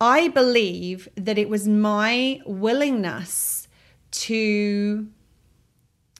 [0.00, 3.68] I believe that it was my willingness
[4.12, 5.08] to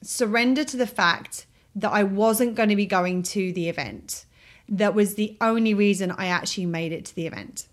[0.03, 4.25] surrender to the fact that I wasn't going to be going to the event.
[4.69, 7.67] That was the only reason I actually made it to the event.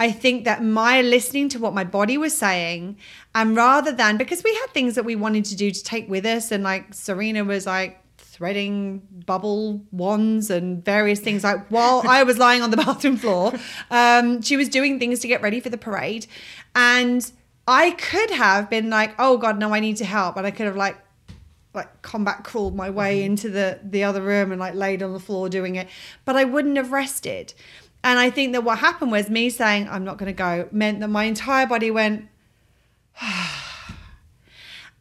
[0.00, 2.96] I think that my listening to what my body was saying,
[3.34, 6.24] and rather than because we had things that we wanted to do to take with
[6.24, 12.22] us, and like Serena was like threading bubble wands and various things like while I
[12.22, 13.52] was lying on the bathroom floor,
[13.90, 16.26] um, she was doing things to get ready for the parade,
[16.74, 17.30] and
[17.68, 20.64] I could have been like, oh god, no, I need to help, and I could
[20.64, 20.96] have like
[21.74, 23.32] like combat crawled my way mm-hmm.
[23.32, 25.88] into the the other room and like laid on the floor doing it.
[26.24, 27.52] But i wouldn't have rested
[28.02, 31.00] And I think that what happened was me saying, I'm not going to go, meant
[31.00, 32.28] that my entire body went,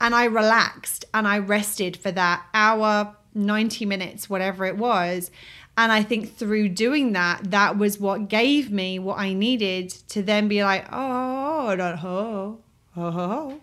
[0.02, 5.32] and I relaxed and I rested for that hour, 90 minutes, whatever it was.
[5.78, 10.22] And I think through doing that, that was what gave me what I needed to
[10.22, 12.60] then be like, oh, oh,
[12.98, 13.62] oh,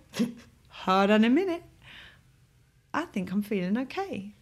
[0.68, 1.62] hold on a minute.
[2.95, 4.36] I think I'm feeling okay.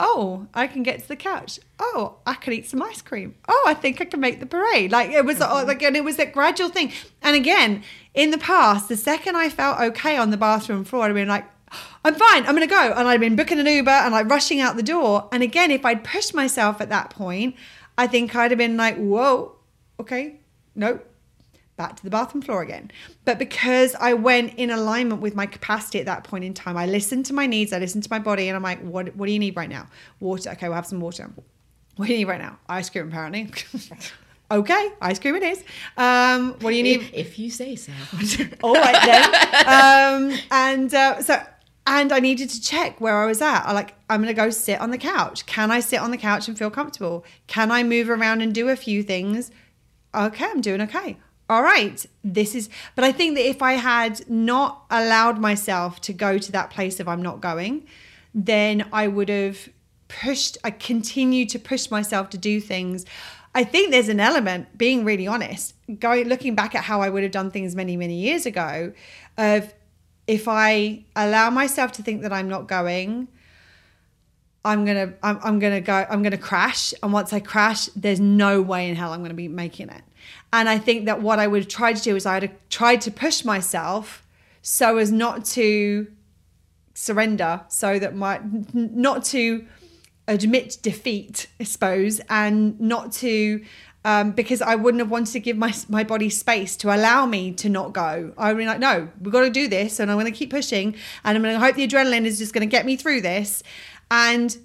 [0.00, 1.58] Oh, I can get to the couch.
[1.80, 3.34] Oh, I can eat some ice cream.
[3.48, 4.92] Oh, I think I can make the parade.
[4.92, 5.66] Like it was mm-hmm.
[5.66, 6.92] like, and it was that gradual thing.
[7.20, 7.82] And again,
[8.14, 11.46] in the past, the second I felt okay on the bathroom floor, I'd been like,
[12.04, 12.92] I'm fine, I'm gonna go.
[12.96, 15.28] And I'd been booking an Uber and like rushing out the door.
[15.32, 17.56] And again, if I'd pushed myself at that point,
[17.96, 19.56] I think I'd have been like, whoa,
[19.98, 20.40] okay,
[20.76, 21.07] nope,
[21.78, 22.90] back to the bathroom floor again.
[23.24, 26.84] But because I went in alignment with my capacity at that point in time, I
[26.84, 29.32] listened to my needs, I listened to my body, and I'm like, what, what do
[29.32, 29.86] you need right now?
[30.20, 30.50] Water.
[30.50, 31.30] Okay, we'll have some water.
[31.96, 32.58] What do you need right now?
[32.68, 33.50] Ice cream, apparently.
[34.50, 35.64] okay, ice cream it is.
[35.96, 37.00] Um, what do you need?
[37.00, 37.92] If, if you say so.
[38.62, 40.32] All right then.
[40.32, 41.40] Um, and uh, so
[41.88, 43.62] and I needed to check where I was at.
[43.62, 45.46] I like, I'm gonna go sit on the couch.
[45.46, 47.24] Can I sit on the couch and feel comfortable?
[47.46, 49.50] Can I move around and do a few things?
[50.14, 51.16] Okay, I'm doing okay.
[51.50, 56.12] All right, this is, but I think that if I had not allowed myself to
[56.12, 57.86] go to that place of I'm not going,
[58.34, 59.68] then I would have
[60.08, 63.06] pushed, I continued to push myself to do things.
[63.54, 67.22] I think there's an element, being really honest, going looking back at how I would
[67.22, 68.92] have done things many, many years ago,
[69.38, 69.72] of
[70.26, 73.28] if I allow myself to think that I'm not going,
[74.64, 78.60] I'm gonna I'm, I'm gonna go I'm gonna crash and once I crash there's no
[78.60, 80.02] way in hell I'm gonna be making it
[80.52, 83.00] and I think that what I would have tried to do is I'd have tried
[83.02, 84.26] to push myself
[84.62, 86.08] so as not to
[86.94, 88.40] surrender so that my
[88.72, 89.66] not to
[90.26, 93.64] admit defeat I suppose and not to
[94.04, 97.52] um, because I wouldn't have wanted to give my my body space to allow me
[97.54, 98.32] to not go.
[98.38, 100.50] I would be like, no, we've got to do this, and I'm going to keep
[100.50, 100.94] pushing,
[101.24, 103.62] and I'm going to hope the adrenaline is just going to get me through this.
[104.10, 104.56] And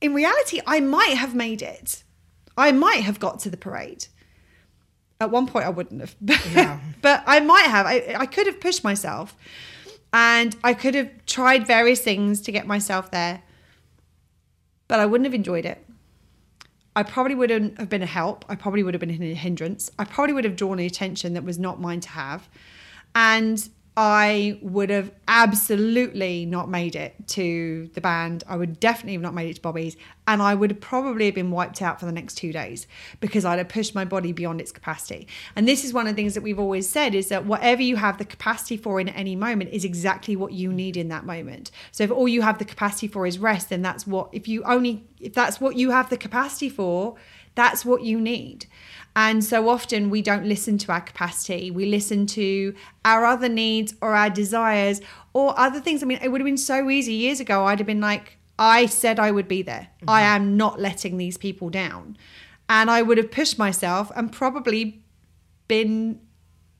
[0.00, 2.02] in reality, I might have made it.
[2.56, 4.08] I might have got to the parade.
[5.20, 6.16] At one point, I wouldn't have,
[6.54, 6.80] yeah.
[7.02, 7.86] but I might have.
[7.86, 9.36] I, I could have pushed myself,
[10.12, 13.42] and I could have tried various things to get myself there,
[14.88, 15.84] but I wouldn't have enjoyed it.
[16.96, 18.44] I probably wouldn't have been a help.
[18.48, 19.90] I probably would have been a hindrance.
[19.98, 22.48] I probably would have drawn the attention that was not mine to have.
[23.14, 23.68] And
[24.02, 28.42] I would have absolutely not made it to the band.
[28.48, 29.94] I would definitely have not made it to Bobby's.
[30.26, 32.86] And I would have probably have been wiped out for the next two days
[33.20, 35.28] because I'd have pushed my body beyond its capacity.
[35.54, 37.96] And this is one of the things that we've always said is that whatever you
[37.96, 41.70] have the capacity for in any moment is exactly what you need in that moment.
[41.92, 44.62] So if all you have the capacity for is rest, then that's what, if you
[44.62, 47.16] only, if that's what you have the capacity for,
[47.54, 48.64] that's what you need.
[49.16, 51.70] And so often we don't listen to our capacity.
[51.70, 55.00] We listen to our other needs or our desires
[55.32, 56.02] or other things.
[56.02, 57.64] I mean, it would have been so easy years ago.
[57.64, 59.88] I'd have been like, I said I would be there.
[60.00, 60.10] Mm-hmm.
[60.10, 62.16] I am not letting these people down.
[62.68, 65.02] And I would have pushed myself and probably
[65.66, 66.20] been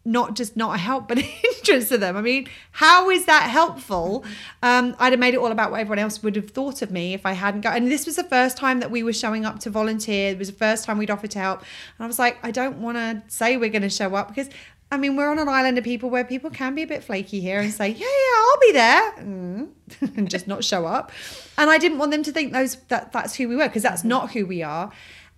[0.05, 2.17] not just not a help, but hindrance to them.
[2.17, 4.25] I mean, how is that helpful?
[4.63, 7.13] Um, I'd have made it all about what everyone else would have thought of me
[7.13, 7.77] if I hadn't got.
[7.77, 10.31] And this was the first time that we were showing up to volunteer.
[10.31, 11.61] It was the first time we'd offered to help.
[11.61, 14.49] And I was like, I don't want to say we're going to show up because.
[14.93, 17.41] I mean, we're on an island of people where people can be a bit flaky
[17.41, 19.69] here and say, "Yeah, yeah, I'll be there," mm.
[20.17, 21.13] and just not show up.
[21.57, 24.03] And I didn't want them to think those that that's who we were because that's
[24.03, 24.91] not who we are.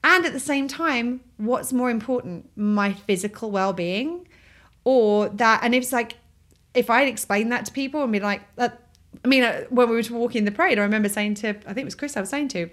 [0.02, 4.26] And at the same time, what's more important, my physical well-being
[4.84, 6.16] or that and it's like
[6.74, 8.68] if i had explained that to people and be like uh,
[9.24, 11.78] i mean uh, when we were walking the parade i remember saying to i think
[11.78, 12.70] it was chris i was saying to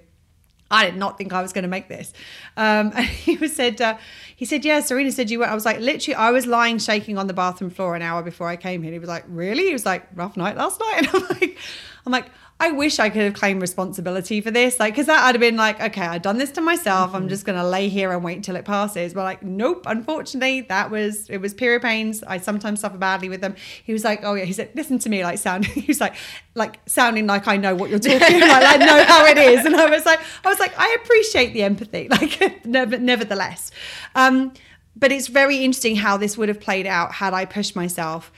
[0.72, 2.14] I did not think I was going to make this.
[2.56, 3.98] Um, and he was said, uh,
[4.36, 5.52] he said, yeah, Serena said you went.
[5.52, 8.48] I was like, literally, I was lying shaking on the bathroom floor an hour before
[8.48, 8.92] I came here.
[8.92, 9.66] He was like, really?
[9.66, 11.08] He was like, rough night last night.
[11.14, 11.58] And I'm like,
[12.06, 12.32] I'm like,
[12.62, 14.82] I wish I could have claimed responsibility for this.
[14.82, 17.08] Like, because that I'd have been like, okay, I've done this to myself.
[17.08, 17.16] Mm-hmm.
[17.16, 19.14] I'm just going to lay here and wait till it passes.
[19.14, 22.22] But like, nope, unfortunately, that was, it was period pains.
[22.22, 23.56] I sometimes suffer badly with them.
[23.86, 26.16] He was like, oh yeah, he said, listen to me, like sounding, he was like,
[26.54, 28.64] like sounding like I know what you're talking about.
[28.64, 29.66] I know how it is.
[29.66, 33.72] And I was like, I was like, I appreciate the empathy, like, nevertheless.
[34.16, 34.52] Um,
[34.98, 38.34] but it's very interesting how this would have played out had I pushed myself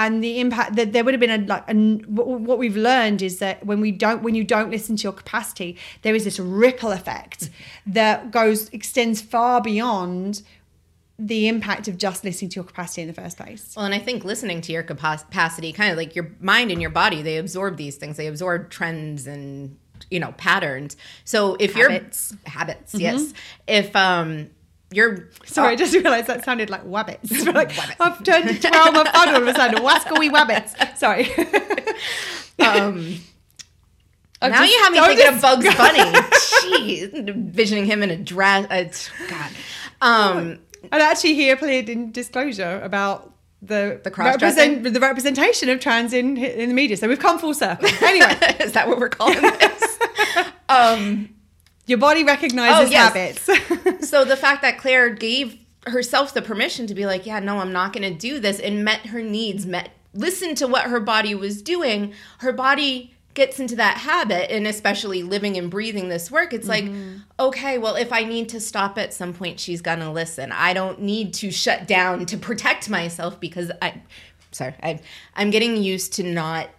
[0.00, 3.38] and the impact that there would have been a like and what we've learned is
[3.38, 6.90] that when we don't when you don't listen to your capacity there is this ripple
[6.90, 7.50] effect
[7.86, 10.42] that goes extends far beyond
[11.18, 13.74] the impact of just listening to your capacity in the first place.
[13.76, 16.88] Well, and I think listening to your capacity, kind of like your mind and your
[16.88, 18.16] body, they absorb these things.
[18.16, 19.76] They absorb trends and
[20.10, 20.96] you know patterns.
[21.24, 22.30] So if habits.
[22.30, 23.02] you're habits, mm-hmm.
[23.02, 23.34] yes.
[23.66, 24.48] If um
[24.92, 27.30] you're Sorry, I just realised that sounded like wabbits.
[27.54, 29.82] like, I've turned into Elmer Fudd all of a sudden.
[29.82, 30.96] Wascally wabbits.
[30.96, 31.26] Sorry.
[32.58, 33.16] um,
[34.42, 35.98] I'm now just you have me so thinking of Bugs Bunny.
[36.00, 38.66] Jeez, envisioning him in a dress.
[38.70, 39.50] It's, God.
[40.00, 40.58] Um,
[40.90, 44.82] And actually, he appeared in disclosure about the The cross-dressing?
[44.82, 46.96] the representation of trans in in the media.
[46.96, 47.86] So we've come full circle.
[48.02, 49.98] Anyway, is that what we're calling this?
[50.70, 51.28] um,
[51.90, 53.46] your body recognizes Oh, yes.
[53.46, 54.08] habits.
[54.08, 57.72] so the fact that Claire gave herself the permission to be like, yeah, no, I'm
[57.72, 61.34] not going to do this, and met her needs, met listened to what her body
[61.34, 66.52] was doing, her body gets into that habit and especially living and breathing this work
[66.52, 67.18] it's like mm-hmm.
[67.38, 71.00] okay well if i need to stop at some point she's gonna listen i don't
[71.00, 73.94] need to shut down to protect myself because i
[74.50, 74.98] sorry I,
[75.36, 76.70] i'm getting used to not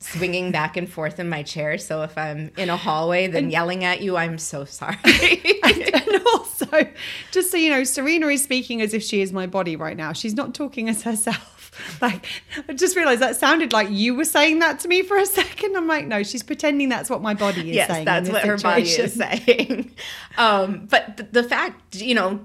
[0.00, 3.84] swinging back and forth in my chair so if i'm in a hallway then yelling
[3.84, 4.96] at you i'm so sorry
[5.64, 6.86] and also,
[7.30, 10.12] just so you know, Serena is speaking as if she is my body right now.
[10.12, 11.54] She's not talking as herself.
[12.02, 12.26] Like,
[12.68, 15.76] I just realized that sounded like you were saying that to me for a second.
[15.76, 18.00] I'm like, no, she's pretending that's what my body is yes, saying.
[18.00, 19.94] in that's what her body is saying.
[20.36, 22.40] Um, but th- the fact, you know,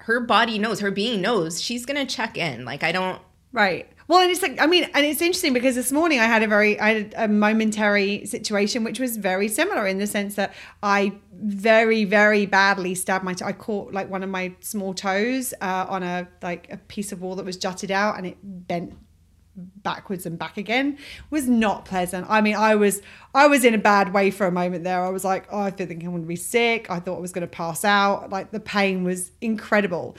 [0.00, 2.64] her body knows, her being knows, she's gonna check in.
[2.64, 3.20] Like I don't.
[3.52, 3.86] Right.
[4.06, 6.46] Well, and it's like I mean, and it's interesting because this morning I had a
[6.46, 10.52] very I had a momentary situation which was very similar in the sense that
[10.82, 13.46] I very very badly stabbed my toe.
[13.46, 17.22] I caught like one of my small toes uh, on a like a piece of
[17.22, 18.94] wall that was jutted out and it bent
[19.56, 20.98] backwards and back again
[21.30, 22.26] was not pleasant.
[22.28, 23.00] I mean, I was
[23.34, 25.02] I was in a bad way for a moment there.
[25.02, 26.90] I was like, oh, I think I'm going to be sick.
[26.90, 28.30] I thought I was going to pass out.
[28.30, 30.16] Like the pain was incredible.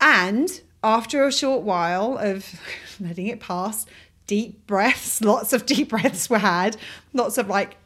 [0.00, 2.60] And after a short while of
[3.00, 3.86] letting it pass,
[4.26, 6.76] deep breaths, lots of deep breaths were had,
[7.12, 7.76] lots of like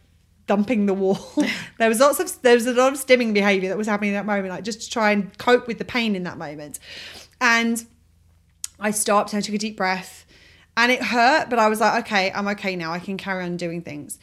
[0.47, 1.19] dumping the wall.
[1.79, 4.17] there was lots of there was a lot of stimming behavior that was happening in
[4.17, 6.79] that moment, like just to try and cope with the pain in that moment.
[7.41, 7.85] And
[8.79, 10.27] I stopped and I took a deep breath
[10.77, 12.93] and it hurt, but I was like, okay, I'm okay now.
[12.93, 14.19] I can carry on doing things.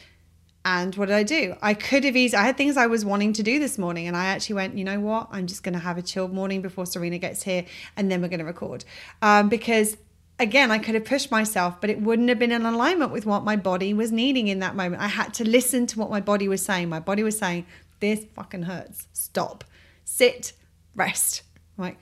[0.66, 1.56] And what did I do?
[1.62, 4.08] I could have easily, I had things I was wanting to do this morning.
[4.08, 5.30] And I actually went, you know what?
[5.32, 8.28] I'm just going to have a chilled morning before Serena gets here and then we're
[8.28, 8.84] going to record.
[9.22, 9.98] Um, because
[10.38, 13.44] again, I could have pushed myself, but it wouldn't have been in alignment with what
[13.44, 15.02] my body was needing in that moment.
[15.02, 16.90] I had to listen to what my body was saying.
[16.90, 17.66] My body was saying,
[18.00, 19.08] this fucking hurts.
[19.14, 19.64] Stop,
[20.04, 20.54] sit,
[20.96, 21.44] rest.
[21.78, 21.98] I'm like,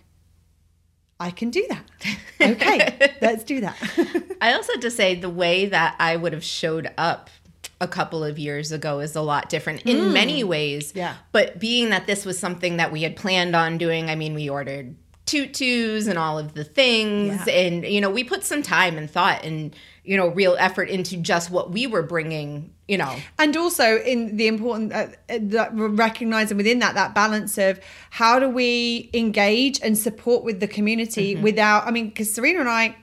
[1.20, 1.84] I can do that.
[2.39, 3.76] Okay, let's do that.
[4.41, 7.32] I also have to say the way that I would have showed up
[7.80, 10.93] a couple of years ago is a lot different in many ways.
[10.95, 11.15] Yeah.
[11.32, 14.49] But being that this was something that we had planned on doing, I mean, we
[14.49, 17.53] ordered tutus and all of the things, Yeah.
[17.53, 21.17] and you know, we put some time and thought and you know, real effort into
[21.17, 22.73] just what we were bringing.
[22.88, 27.82] You know, and also in the important uh, that recognizing within that that balance of
[28.11, 32.69] how do we engage and support with the community without i mean because serena and
[32.69, 32.95] i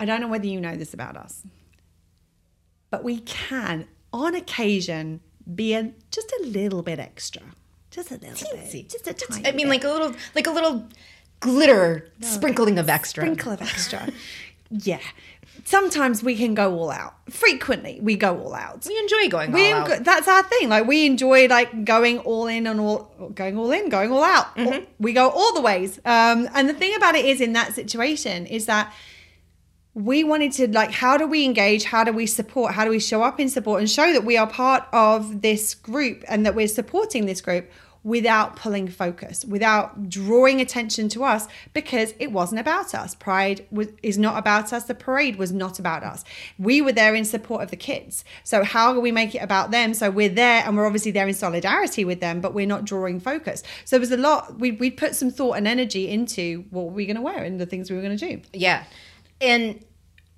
[0.00, 1.42] i don't know whether you know this about us
[2.94, 5.18] but we can on occasion
[5.52, 7.42] be a, just a little bit extra
[7.90, 8.72] just a little Teensy.
[8.82, 9.82] bit just a tiny I mean, bit.
[9.82, 10.86] like a little, like a little
[11.40, 13.22] glitter sprinkling of extra.
[13.24, 14.08] sprinkle of extra
[14.70, 15.00] yeah
[15.64, 19.72] sometimes we can go all out frequently we go all out We enjoy going we
[19.72, 20.04] all out.
[20.04, 23.88] that's our thing like we enjoy like going all in and all going all in
[23.88, 24.84] going all out Mm-hmm.
[25.00, 28.46] we go all the ways um and the thing about it is in that situation
[28.46, 28.92] is that
[29.94, 31.84] we wanted to like how do we engage?
[31.84, 32.74] How do we support?
[32.74, 35.74] How do we show up in support and show that we are part of this
[35.74, 37.70] group and that we're supporting this group
[38.02, 41.46] without pulling focus without drawing attention to us?
[41.72, 43.14] Because it wasn't about us.
[43.14, 44.84] Pride was, is not about us.
[44.84, 46.24] The parade was not about us.
[46.58, 48.24] We were there in support of the kids.
[48.42, 49.94] So how do we make it about them?
[49.94, 53.20] So we're there and we're obviously there in solidarity with them but we're not drawing
[53.20, 53.62] focus.
[53.84, 57.06] So there was a lot we, we put some thought and energy into what we're
[57.06, 58.42] going to wear and the things we were going to do.
[58.52, 58.84] Yeah.
[59.40, 59.84] And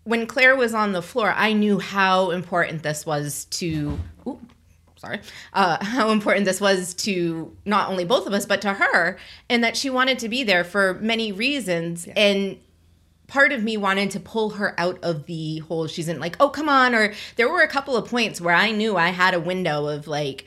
[0.04, 4.40] when Claire was on the floor, I knew how important this was to ooh,
[4.96, 5.20] sorry.
[5.52, 9.18] Uh, how important this was to not only both of us but to her
[9.48, 12.58] and that she wanted to be there for many reasons and
[13.26, 16.48] part of me wanted to pull her out of the hole she's in like oh
[16.48, 19.40] come on or there were a couple of points where i knew i had a
[19.40, 20.44] window of like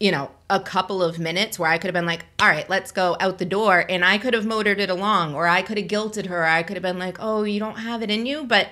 [0.00, 2.90] you know a couple of minutes where i could have been like all right let's
[2.90, 5.86] go out the door and i could have motored it along or i could have
[5.86, 8.42] guilted her or i could have been like oh you don't have it in you
[8.42, 8.70] but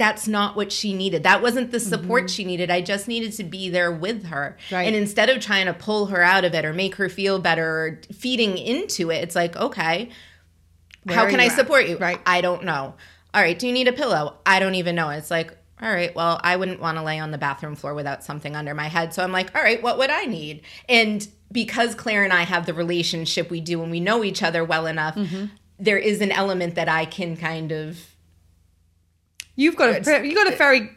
[0.00, 1.24] that's not what she needed.
[1.24, 2.70] That wasn't the support she needed.
[2.70, 4.56] I just needed to be there with her.
[4.72, 4.84] Right.
[4.84, 7.68] And instead of trying to pull her out of it or make her feel better
[7.68, 10.08] or feeding into it, it's like, okay,
[11.06, 11.52] how can I at?
[11.52, 11.98] support you?
[11.98, 12.18] Right.
[12.24, 12.94] I don't know.
[13.34, 14.38] All right, do you need a pillow?
[14.46, 15.10] I don't even know.
[15.10, 18.22] It's like, all right, well, I wouldn't want to lay on the bathroom floor without
[18.22, 19.14] something under my head.
[19.14, 20.62] So I'm like, all right, what would I need?
[20.88, 24.64] And because Claire and I have the relationship we do and we know each other
[24.64, 25.46] well enough, mm-hmm.
[25.78, 28.10] there is an element that I can kind of
[29.60, 30.90] You've got a you've got a very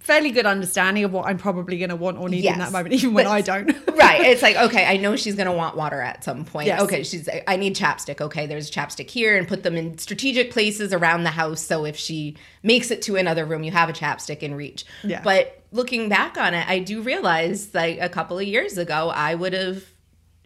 [0.00, 2.94] fairly good understanding of what I'm probably going to want or need in that moment,
[2.94, 3.66] even when But- I don't.
[3.94, 4.20] right.
[4.22, 6.66] It's like, okay, I know she's going to want water at some point.
[6.66, 6.80] Yes.
[6.82, 8.20] Okay, she's I need chapstick.
[8.20, 11.96] Okay, there's chapstick here and put them in strategic places around the house so if
[11.96, 14.84] she makes it to another room, you have a chapstick in reach.
[15.04, 15.20] Yeah.
[15.22, 19.34] But looking back on it, I do realize like a couple of years ago, I
[19.34, 19.84] would have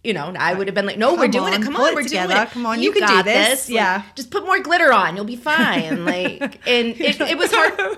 [0.04, 1.64] you know, I uh, would have been like, "No, we're doing on, it.
[1.64, 2.34] Come on, we're together.
[2.34, 2.50] doing it.
[2.50, 4.02] Come on, you can do this." Like, Yeah.
[4.16, 5.14] just put more glitter on.
[5.16, 7.78] You'll be fine." Like, and it, it was hard.
[7.78, 7.88] More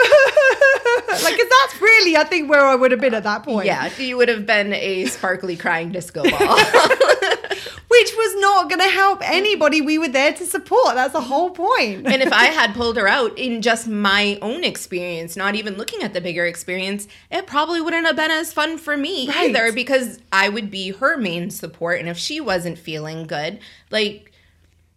[1.23, 3.65] like, that's really, I think, where I would have been at that point.
[3.65, 6.57] Yeah, you would have been a sparkly crying disco ball.
[7.93, 9.29] Which was not going to help mm.
[9.29, 10.95] anybody we were there to support.
[10.95, 11.27] That's the mm.
[11.27, 12.07] whole point.
[12.07, 16.01] and if I had pulled her out in just my own experience, not even looking
[16.01, 19.49] at the bigger experience, it probably wouldn't have been as fun for me Right.
[19.49, 21.99] either because I would be her main support.
[21.99, 23.59] And if she wasn't feeling good,
[23.91, 24.31] like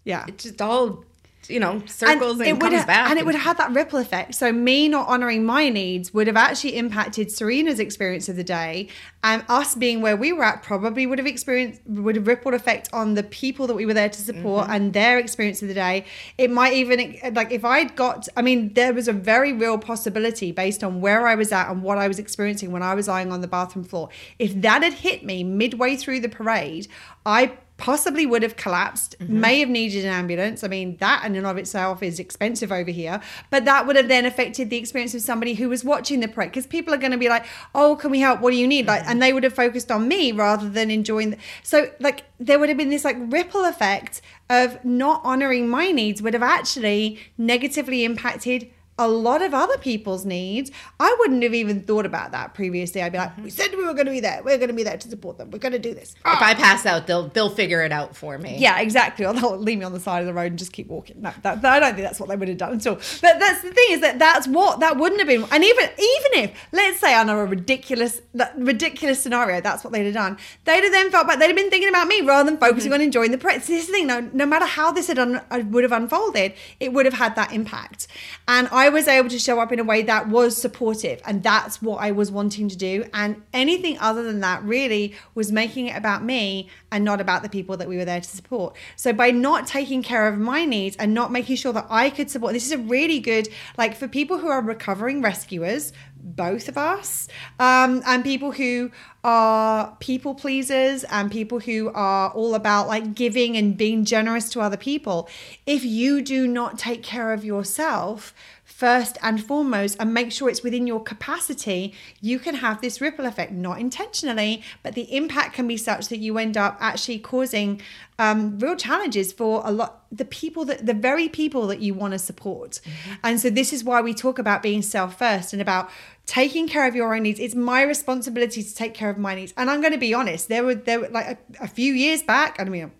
[0.04, 0.24] yeah.
[0.28, 1.04] it just all,
[1.50, 3.10] you know, circles and, it would comes have, back.
[3.10, 4.34] and it would have had that ripple effect.
[4.34, 8.88] So me not honoring my needs would have actually impacted Serena's experience of the day,
[9.22, 12.88] and us being where we were at probably would have experienced would have rippled effect
[12.92, 14.72] on the people that we were there to support Mm-hmm.
[14.72, 16.04] and their experience of the day.
[16.38, 20.52] It might even like if I'd got, I mean, there was a very real possibility
[20.52, 23.32] based on where I was at and what I was experiencing when I was lying
[23.32, 24.08] on the bathroom floor.
[24.38, 26.88] If that had hit me midway through the parade,
[27.24, 29.40] I possibly would have collapsed, Mm-hmm.
[29.40, 30.62] may have needed an ambulance.
[30.62, 33.20] I mean, that in and of itself is expensive over here,
[33.50, 36.50] but that would have then affected the experience of somebody who was watching the parade
[36.50, 38.40] because people are going to be like, "Oh, can we help?
[38.40, 41.30] What do you need?" Like, and they would have focused on me rather than enjoying.
[41.30, 44.20] The, so, like, there would have been this like ripple effect
[44.50, 50.24] of not honoring my needs would have actually negatively impacted a lot of other people's
[50.24, 50.70] needs.
[50.98, 53.02] I wouldn't have even thought about that previously.
[53.02, 54.42] I'd be like, "We said we were going to be there.
[54.42, 55.50] We're going to be there to support them.
[55.50, 58.38] We're going to do this." if I pass out, they'll they'll figure it out for
[58.38, 58.56] me.
[58.58, 59.26] Yeah, exactly.
[59.26, 61.20] Or they'll leave me on the side of the road and just keep walking.
[61.20, 62.94] No, that, that- I don't think that's what they would have done at all.
[62.94, 65.44] But that's the thing is that that's what that wouldn't have been.
[65.50, 70.04] And even even if let's say know a ridiculous that ridiculous scenario, that's what they'd
[70.04, 70.38] have done.
[70.64, 73.00] They'd have then felt like they'd have been thinking about me rather than focusing on
[73.00, 73.62] enjoying the parade.
[73.62, 74.06] So this is the thing.
[74.06, 77.34] No, no matter how this had un, uh, would have unfolded, it would have had
[77.36, 78.06] that impact.
[78.48, 81.80] And I was able to show up in a way that was supportive, and that's
[81.80, 83.04] what I was wanting to do.
[83.14, 87.48] And anything other than that really was making it about me and not about the
[87.48, 88.76] people that we were there to support.
[88.96, 92.30] So by not taking care of my needs and not making sure that I could
[92.30, 96.76] support, this is a really good like for people who are recovering rescuers, both of
[96.76, 97.28] us,
[97.58, 98.90] um, and people who
[99.22, 104.60] are people pleasers and people who are all about like giving and being generous to
[104.60, 105.28] other people.
[105.66, 108.34] If you do not take care of yourself,
[108.76, 113.24] first and foremost and make sure it's within your capacity, you can have this ripple
[113.24, 117.80] effect, not intentionally, but the impact can be such that you end up actually causing
[118.18, 122.12] um, real challenges for a lot the people that the very people that you want
[122.12, 122.82] to support.
[123.24, 125.88] And so this is why we talk about being self first and about
[126.26, 127.40] taking care of your own needs.
[127.40, 129.54] It's my responsibility to take care of my needs.
[129.56, 132.22] And I'm going to be honest, there were there were like a, a few years
[132.22, 132.92] back, I mean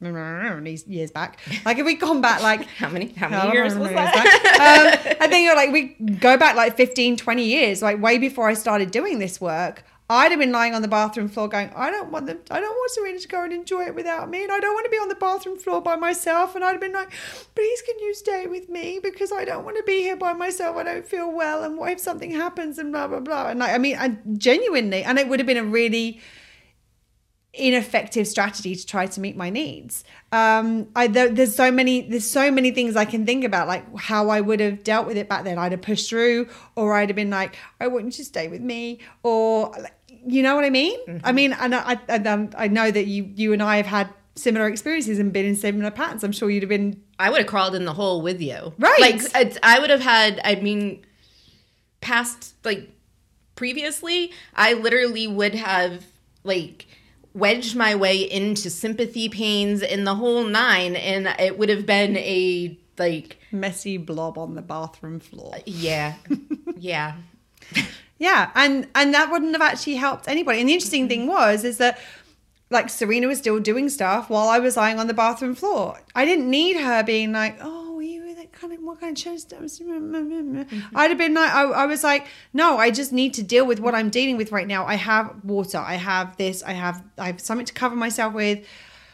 [0.86, 1.38] years back.
[1.64, 4.14] Like if we gone back like How many how many years was that?
[4.14, 5.06] back.
[5.08, 8.48] um, I think you're like we go back like 15, 20 years, like way before
[8.48, 9.84] I started doing this work.
[10.10, 12.74] I'd have been lying on the bathroom floor going, I don't want them, I don't
[12.74, 14.42] want Serena to go and enjoy it without me.
[14.42, 16.56] And I don't want to be on the bathroom floor by myself.
[16.56, 17.12] And I'd have been like,
[17.54, 18.98] please can you stay with me?
[19.00, 20.76] Because I don't want to be here by myself.
[20.76, 21.62] I don't feel well.
[21.62, 23.50] And what if something happens and blah, blah, blah.
[23.50, 26.20] And like, I mean, I genuinely, and it would have been a really,
[27.52, 30.04] ineffective strategy to try to meet my needs.
[30.30, 33.84] Um, I there, there's so many there's so many things I can think about, like
[33.96, 35.58] how I would have dealt with it back then.
[35.58, 38.60] I'd have pushed through, or I'd have been like, I want you to stay with
[38.60, 39.72] me, or
[40.26, 40.98] you know what I mean?
[41.24, 44.10] I mean, and I I, and I know that you you and I have had
[44.36, 46.22] similar experiences and been in similar patterns.
[46.22, 48.72] I'm sure you'd have been I would have crawled in the hole with you.
[48.78, 49.00] Right.
[49.00, 49.22] Like
[49.62, 50.40] I would have had.
[50.44, 51.04] I mean,
[52.00, 52.90] past like
[53.56, 56.06] previously, I literally would have
[56.44, 56.86] like
[57.34, 62.16] wedged my way into sympathy pains in the whole nine, and it would have been
[62.16, 65.54] a like messy blob on the bathroom floor.
[65.66, 66.14] yeah,
[66.76, 67.14] yeah.
[68.20, 70.60] Yeah, and and that wouldn't have actually helped anybody.
[70.60, 71.30] And the interesting thing mm-hmm.
[71.30, 71.98] was is that
[72.68, 75.98] like Serena was still doing stuff while I was lying on the bathroom floor.
[76.14, 77.79] I didn't need her being like, "Oh, were you that
[78.60, 79.46] kind of what kind of shows?"
[80.94, 83.80] I'd have been like, I, I was like, "No, I just need to deal with
[83.80, 84.86] what I'm dealing with right now.
[84.86, 85.78] I have water.
[85.78, 86.62] I have this.
[86.62, 88.66] I have I have something to cover myself with."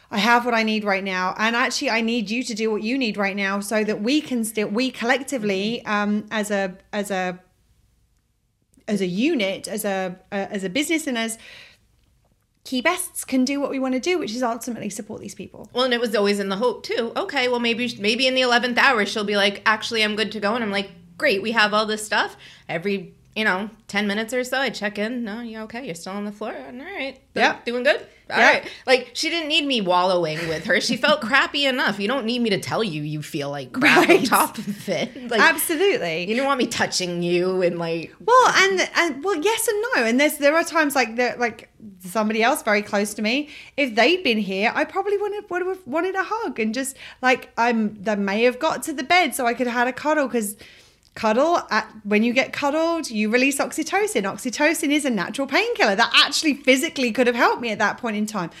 [0.09, 2.81] I have what I need right now, and actually, I need you to do what
[2.81, 7.11] you need right now, so that we can still, we collectively, um, as a as
[7.11, 7.39] a
[8.87, 11.37] as a unit, as a uh, as a business, and as
[12.67, 15.69] key bests, can do what we want to do, which is ultimately support these people.
[15.71, 17.13] Well, and it was always in the hope too.
[17.15, 20.41] Okay, well maybe maybe in the eleventh hour she'll be like, actually, I'm good to
[20.41, 22.35] go, and I'm like, great, we have all this stuff.
[22.67, 25.23] Every you know, 10 minutes or so, I check in.
[25.23, 25.85] No, you okay?
[25.85, 26.55] You're still on the floor?
[26.57, 27.21] All right.
[27.35, 27.59] Yeah.
[27.65, 28.03] Doing good?
[28.29, 28.45] All Yeah.
[28.53, 28.69] right.
[28.85, 30.81] Like, she didn't need me wallowing with her.
[30.81, 31.99] She felt crappy enough.
[31.99, 34.25] You don't need me to tell you you feel like crap on Right.
[34.25, 35.15] top of it.
[35.31, 36.29] Like, Absolutely.
[36.29, 40.03] you don't want me touching you and, like, Well, and and well, yes and no.
[40.03, 41.69] And there's there are times like that, like
[41.99, 43.49] somebody else very close to me.
[43.77, 47.49] If they'd been here, I probably would would have wanted a hug and just like
[47.57, 47.95] I'm.
[48.01, 50.55] They may have got to the bed so I could have had a cuddle because
[51.17, 56.11] cuddle at, when you get cuddled you release oxytocin oxytocin is a natural painkiller that
[56.25, 58.51] actually physically could have helped me at that point in time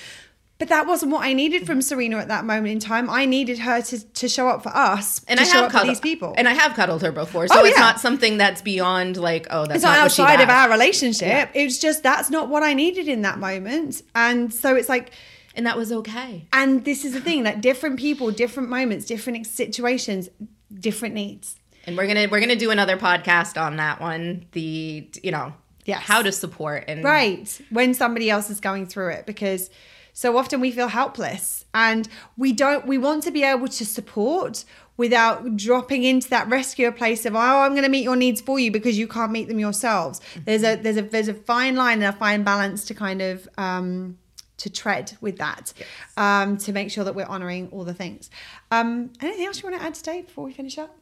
[0.59, 3.11] but that wasn't what I needed from Serena at that moment in time.
[3.11, 5.71] I needed her to, to show up for us and to I show have up
[5.71, 6.33] for cuddled these people.
[6.35, 7.47] And I have cuddled her before.
[7.47, 7.83] So Oh, it's yeah.
[7.83, 11.51] not something that's beyond, like, oh, that's it's not, not outside of our relationship.
[11.53, 14.01] It's just that's not what I needed in that moment.
[14.15, 15.11] And so it's like,
[15.53, 16.47] And that was okay.
[16.51, 20.29] and this is the thing like different people, different moments, different situations,
[20.73, 21.57] different needs.
[21.87, 24.45] And we're gonna we're gonna do another podcast on that one.
[24.51, 25.53] The you know
[25.85, 27.59] yeah how to support and Right.
[27.69, 29.69] When somebody else is going through it because
[30.11, 34.65] so often we feel helpless and we don't we want to be able to support
[34.97, 38.59] without dropping into that rescuer place of oh I'm going to meet your needs for
[38.59, 40.19] you because you can't meet them yourselves.
[40.43, 43.47] There's a there's a there's a fine line and a fine balance to kind of
[43.57, 44.17] um
[44.57, 45.71] to tread with that
[46.17, 48.29] um to make sure that we're honoring all the things.
[48.71, 50.93] Um anything else you want to add today before we finish up?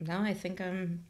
[0.00, 1.04] No, I think I'm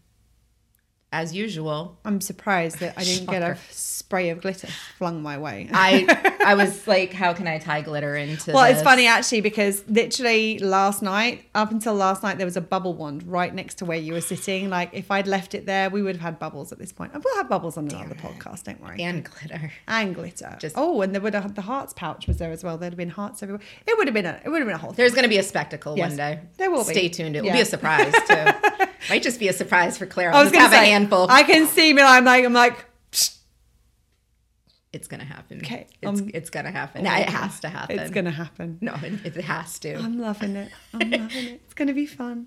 [1.10, 1.98] as usual.
[2.04, 5.68] I'm surprised that I didn't get a spray of glitter flung my way.
[5.72, 8.52] I I was like, how can I tie glitter into?
[8.52, 12.60] Well, it's funny actually because literally last night, up until last night, there was a
[12.60, 14.68] bubble wand right next to where you were sitting.
[14.68, 17.12] Like if I'd left it there, we would have had bubbles at this point.
[17.14, 19.02] And we'll have bubbles on another podcast, don't worry.
[19.02, 19.72] and glitter.
[19.86, 20.56] And glitter.
[20.60, 22.76] Just- oh, and there would have the hearts pouch was there as well.
[22.76, 23.64] There'd have been hearts everywhere.
[23.86, 24.92] It would have been a it would have been a whole.
[24.92, 26.40] There's gonna be a spectacle Yes, one day.
[26.58, 26.92] there will be.
[26.92, 27.34] Stay tuned.
[27.36, 28.84] It will be a surprise too.
[29.08, 30.32] Might just be a surprise for Claire.
[30.32, 31.26] I I'll was gonna have say, a handful.
[31.30, 32.02] I can see me.
[32.02, 32.84] I'm like I'm like.
[34.92, 35.58] it's gonna happen.
[35.58, 37.06] Okay, It's um, it's gonna happen.
[37.06, 37.98] it has to happen.
[37.98, 38.78] It's gonna happen.
[38.80, 39.94] No, it, it has to.
[39.96, 40.70] I'm loving it.
[40.94, 41.60] I'm loving it.
[41.64, 42.46] It's going to be fun.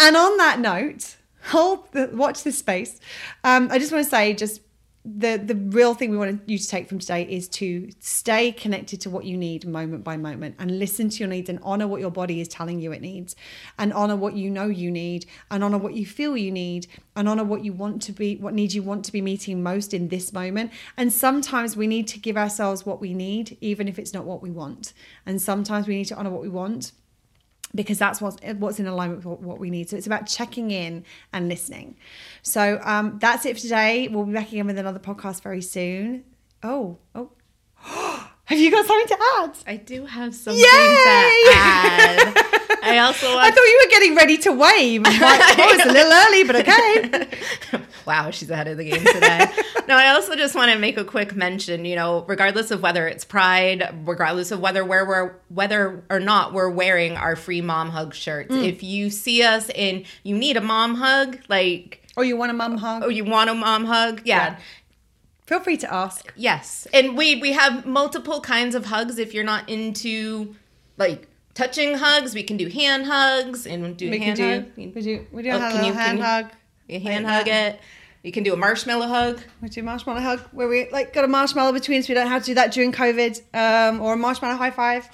[0.00, 2.98] And on that note, hold the, watch this space.
[3.44, 4.60] Um, I just want to say, just
[5.04, 9.02] the the real thing we want you to take from today is to stay connected
[9.02, 12.00] to what you need moment by moment and listen to your needs and honor what
[12.00, 13.36] your body is telling you it needs
[13.78, 16.86] and honor what you know you need and honor what you feel you need
[17.16, 19.92] and honor what you want to be what needs you want to be meeting most
[19.92, 20.72] in this moment.
[20.96, 24.40] And sometimes we need to give ourselves what we need even if it's not what
[24.40, 24.94] we want.
[25.26, 26.92] And sometimes we need to honor what we want
[27.74, 29.88] because that's what's what's in alignment with what, we need.
[29.90, 31.96] So it's about checking in and listening.
[32.42, 34.08] So um, that's it for today.
[34.08, 36.24] We'll be back again with another podcast very soon.
[36.62, 37.30] Oh, oh,
[38.44, 39.56] have you got something to add?
[39.66, 40.66] I do have something Yay!
[40.66, 42.50] to add.
[42.84, 45.02] I also I thought you were getting ready to wave.
[45.24, 47.82] Like, oh, it's a little early, but okay.
[48.06, 49.46] wow, she's ahead of the game today.
[49.88, 51.84] no, I also just want to make a quick mention.
[51.84, 56.52] You know, regardless of whether it's Pride, regardless of whether where we're whether or not
[56.52, 58.68] we're wearing our free mom hug shirts, Mm.
[58.68, 62.54] if you see us and you need a mom hug, like Or you want a
[62.54, 63.02] mom hug?
[63.04, 64.36] oh, you want a mom hug, yeah.
[64.52, 64.56] Yeah.
[65.46, 66.32] Feel free to ask.
[66.36, 69.18] Yes, and we we have multiple kinds of hugs.
[69.18, 70.54] If you're not into
[70.96, 74.50] like touching hugs, we can do hand hugs and do We can hand do.
[74.50, 74.94] hug.
[74.94, 75.26] We do.
[75.32, 76.46] We do Oh, a can you- hand can hug.
[76.88, 77.74] You hand hug that.
[77.76, 77.80] it.
[78.22, 79.40] You can do a marshmallow hug.
[79.60, 82.08] We do marshmallow hug where we like got a marshmallow between us.
[82.08, 85.08] We don't have to do that during COVID, um, or a marshmallow high five.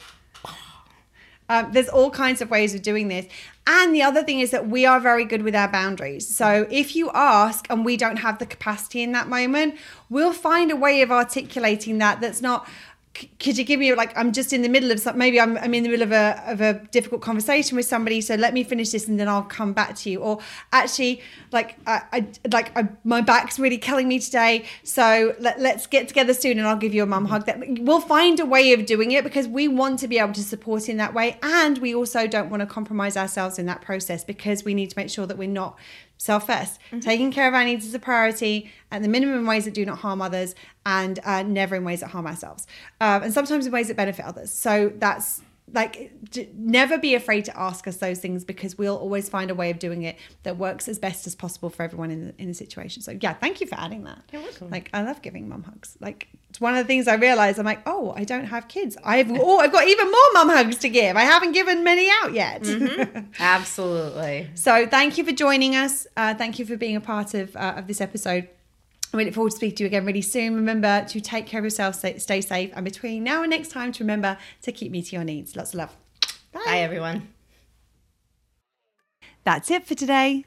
[1.49, 3.27] Um, there's all kinds of ways of doing this.
[3.67, 6.33] And the other thing is that we are very good with our boundaries.
[6.33, 9.75] So if you ask and we don't have the capacity in that moment,
[10.09, 12.69] we'll find a way of articulating that that's not.
[13.17, 15.19] "C- Could you give me like I'm just in the middle of something?
[15.19, 18.21] Maybe I'm, I'm in the middle of a of a difficult conversation with somebody.
[18.21, 20.21] So let me finish this and then I'll come back to you.
[20.21, 20.41] Or
[20.73, 21.23] actually,
[21.53, 24.65] like I, I like I, my back's really killing me today.
[24.85, 27.33] So let, let's get together soon and I'll give you a mum mm-hmm.
[27.33, 27.47] hug.
[27.47, 30.43] That we'll find a way of doing it because we want to be able to
[30.43, 34.25] support in that way, and we also don't want to compromise ourselves in that process
[34.25, 35.77] because we need to make sure that we're not
[36.21, 39.65] self 1st Taking care of our needs is a priority at the minimum in ways
[39.65, 42.67] that do not harm others and uh, never in ways that harm ourselves.
[43.01, 44.53] Um, and sometimes in ways that benefit others.
[44.53, 45.41] So that's
[45.73, 49.55] like d- never be afraid to ask us those things because we'll always find a
[49.55, 52.49] way of doing it that works as best as possible for everyone in the, in
[52.49, 53.03] the situation.
[53.03, 54.23] So yeah thank you for adding that.
[54.33, 54.71] You're welcome.
[54.71, 55.97] like i love giving mum hugs.
[56.01, 58.97] Like it's one of the things i realize i'm like oh i don't have kids.
[59.05, 61.17] I've oh i've got even more mum hugs to give.
[61.17, 62.67] I haven't given many out yet.
[63.39, 64.51] Absolutely.
[64.55, 66.07] so thank you for joining us.
[66.17, 68.49] Uh, thank you for being a part of uh, of this episode
[69.19, 70.55] we look forward to speaking to you again really soon.
[70.55, 74.05] Remember to take care of yourself, stay, safe, and between now and next time, to
[74.05, 75.57] remember to keep meeting your needs.
[75.57, 75.97] Lots of love.
[76.53, 77.29] Bye, everyone.
[79.45, 80.45] That's it for today.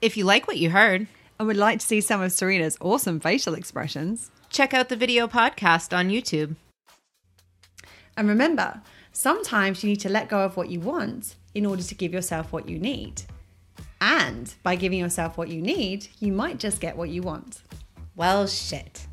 [0.00, 3.20] If you like what you heard, and would like to see some of Serena's awesome
[3.20, 4.30] facial expressions.
[4.48, 6.56] check out the video podcast on YouTube.
[8.16, 8.80] And remember,
[9.12, 12.52] sometimes you need to let go of what you want in order to give yourself
[12.52, 13.22] what you need.
[14.00, 17.60] And by giving yourself what you need, you might just get what you want.
[18.16, 19.06] Well, shit.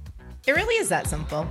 [0.48, 1.46] It really is that simple.